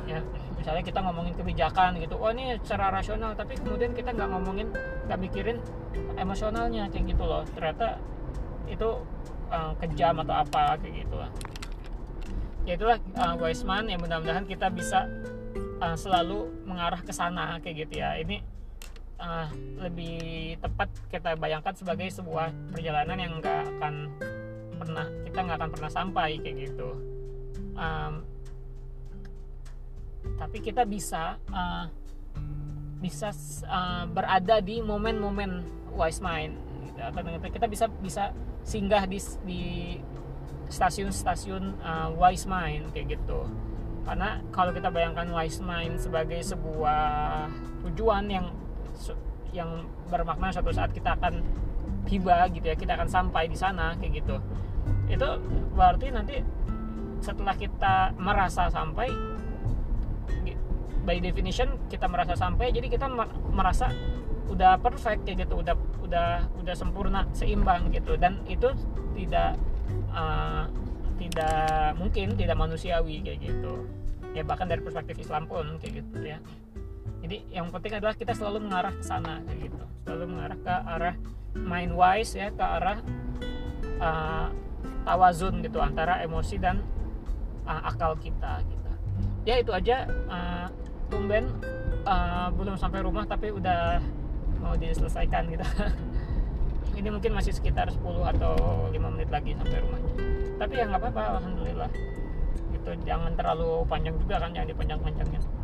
Ya 0.09 0.25
misalnya 0.57 0.81
kita 0.81 1.05
ngomongin 1.05 1.37
kebijakan 1.37 2.01
gitu 2.01 2.17
oh 2.17 2.33
ini 2.33 2.57
secara 2.65 2.89
rasional 2.89 3.37
tapi 3.37 3.59
kemudian 3.61 3.93
kita 3.93 4.15
nggak 4.17 4.31
ngomongin 4.33 4.73
nggak 5.11 5.19
mikirin 5.21 5.61
emosionalnya 6.17 6.89
kayak 6.89 7.13
gitu 7.13 7.29
loh. 7.29 7.45
Ternyata 7.53 8.01
itu 8.73 8.97
uh, 9.53 9.77
kejam 9.77 10.25
atau 10.25 10.41
apa 10.41 10.81
kayak 10.81 11.05
gitu. 11.05 11.21
Lah 11.21 11.29
ya 12.65 12.81
itulah 12.81 12.97
uh, 13.21 13.37
Wiseman 13.37 13.93
yang 13.93 14.01
mudah-mudahan 14.01 14.49
kita 14.49 14.73
bisa 14.73 15.05
uh, 15.85 16.01
selalu 16.01 16.49
mengarah 16.65 17.05
ke 17.05 17.13
sana 17.13 17.61
kayak 17.61 17.85
gitu 17.85 18.01
ya. 18.01 18.17
Ini 18.17 18.52
uh, 19.23 19.49
lebih 19.79 20.59
tepat 20.59 20.91
kita 21.09 21.39
bayangkan 21.39 21.73
sebagai 21.73 22.11
sebuah 22.11 22.51
perjalanan 22.75 23.17
yang 23.17 23.33
nggak 23.39 23.61
akan 23.79 23.95
pernah 24.77 25.07
kita 25.23 25.39
nggak 25.47 25.57
akan 25.63 25.71
pernah 25.71 25.91
sampai 25.91 26.31
kayak 26.43 26.57
gitu 26.69 26.91
um, 27.79 28.27
tapi 30.39 30.59
kita 30.59 30.83
bisa 30.83 31.39
uh, 31.55 31.87
bisa 32.99 33.31
uh, 33.67 34.07
berada 34.11 34.63
di 34.63 34.79
momen-momen 34.83 35.67
wise 35.95 36.23
mind 36.23 36.55
gitu. 36.87 37.51
kita 37.51 37.67
bisa 37.67 37.87
bisa 38.03 38.31
singgah 38.63 39.07
di 39.07 39.19
di 39.43 39.63
stasiun-stasiun 40.71 41.83
uh, 41.83 42.09
wise 42.15 42.47
mind 42.47 42.91
kayak 42.95 43.19
gitu 43.19 43.47
karena 44.03 44.43
kalau 44.51 44.75
kita 44.75 44.91
bayangkan 44.91 45.31
wise 45.31 45.63
mind 45.63 45.99
sebagai 45.99 46.43
sebuah 46.43 47.47
tujuan 47.87 48.27
yang 48.31 48.47
yang 49.53 49.85
bermakna 50.09 50.49
suatu 50.49 50.73
saat 50.73 50.91
kita 50.91 51.15
akan 51.21 51.45
tiba 52.09 52.49
gitu 52.51 52.67
ya 52.67 52.77
kita 52.77 52.99
akan 52.99 53.09
sampai 53.09 53.47
di 53.47 53.57
sana 53.57 53.95
kayak 54.01 54.25
gitu. 54.25 54.37
Itu 55.07 55.29
berarti 55.77 56.07
nanti 56.11 56.37
setelah 57.23 57.55
kita 57.55 58.17
merasa 58.19 58.67
sampai 58.73 59.13
by 61.03 61.19
definition 61.19 61.79
kita 61.91 62.07
merasa 62.07 62.35
sampai 62.35 62.71
jadi 62.75 62.87
kita 62.91 63.07
merasa 63.51 63.91
udah 64.51 64.79
perfect 64.83 65.25
kayak 65.27 65.47
gitu 65.47 65.63
udah 65.63 65.75
udah 66.03 66.29
udah 66.59 66.75
sempurna 66.75 67.29
seimbang 67.37 67.93
gitu. 67.95 68.17
Dan 68.17 68.43
itu 68.49 68.73
tidak 69.15 69.61
uh, 70.11 70.67
tidak 71.21 71.95
mungkin 72.01 72.35
tidak 72.35 72.57
manusiawi 72.59 73.23
kayak 73.23 73.39
gitu. 73.47 73.87
Ya 74.33 74.41
bahkan 74.49 74.65
dari 74.65 74.81
perspektif 74.81 75.21
Islam 75.21 75.45
pun 75.45 75.77
kayak 75.77 76.01
gitu 76.01 76.25
ya 76.25 76.41
jadi 77.23 77.39
yang 77.55 77.71
penting 77.71 77.95
adalah 78.03 78.19
kita 78.19 78.35
selalu 78.35 78.67
mengarah 78.67 78.91
ke 78.91 79.05
sana 79.07 79.39
gitu. 79.55 79.79
Selalu 80.03 80.25
mengarah 80.35 80.59
ke 80.59 80.75
arah 80.75 81.15
mind 81.55 81.95
wise 81.95 82.35
ya 82.35 82.51
ke 82.51 82.65
arah 82.65 82.99
uh, 84.03 84.51
tawazun 85.07 85.63
gitu 85.63 85.79
antara 85.79 86.19
emosi 86.27 86.59
dan 86.59 86.83
uh, 87.63 87.87
akal 87.87 88.19
kita 88.19 88.67
gitu. 88.67 88.91
Ya 89.47 89.63
itu 89.63 89.71
aja 89.71 90.11
uh, 90.27 90.67
tumben 91.07 91.47
uh, 92.03 92.51
belum 92.59 92.75
sampai 92.75 93.07
rumah 93.07 93.23
tapi 93.23 93.55
udah 93.55 94.03
mau 94.59 94.75
diselesaikan 94.75 95.47
gitu. 95.55 95.67
Ini 96.99 97.09
mungkin 97.09 97.33
masih 97.33 97.57
sekitar 97.57 97.89
10 97.89 98.03
atau 98.37 98.53
5 98.91 99.15
menit 99.15 99.31
lagi 99.31 99.55
sampai 99.57 99.79
rumahnya. 99.79 100.13
Tapi 100.59 100.73
ya 100.75 100.85
nggak 100.91 101.01
apa-apa 101.07 101.23
alhamdulillah. 101.39 101.91
Gitu 102.75 102.91
jangan 103.07 103.31
terlalu 103.39 103.87
panjang 103.87 104.19
juga 104.19 104.43
kan 104.43 104.51
jangan 104.51 104.69
dipanjang-panjangin 104.75 105.62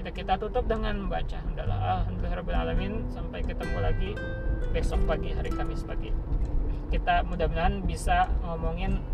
kita 0.00 0.16
kita 0.16 0.34
tutup 0.40 0.64
dengan 0.64 0.96
membaca. 0.96 1.36
Alhamdulillah. 1.36 2.08
Sampai 3.12 3.44
ketemu 3.44 3.76
lagi 3.84 4.10
besok 4.72 5.04
pagi 5.04 5.36
hari 5.36 5.52
Kamis 5.52 5.84
pagi. 5.84 6.08
Kita 6.88 7.20
mudah-mudahan 7.28 7.84
bisa 7.84 8.32
ngomongin 8.40 9.04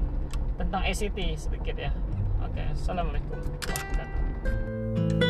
tentang 0.55 0.87
ACT 0.87 1.19
sedikit 1.35 1.75
ya. 1.75 1.91
Oke 2.39 2.63
assalamualaikum 2.71 3.35
warahmatullahi 3.35 3.83
wabarakatuh 3.83 5.26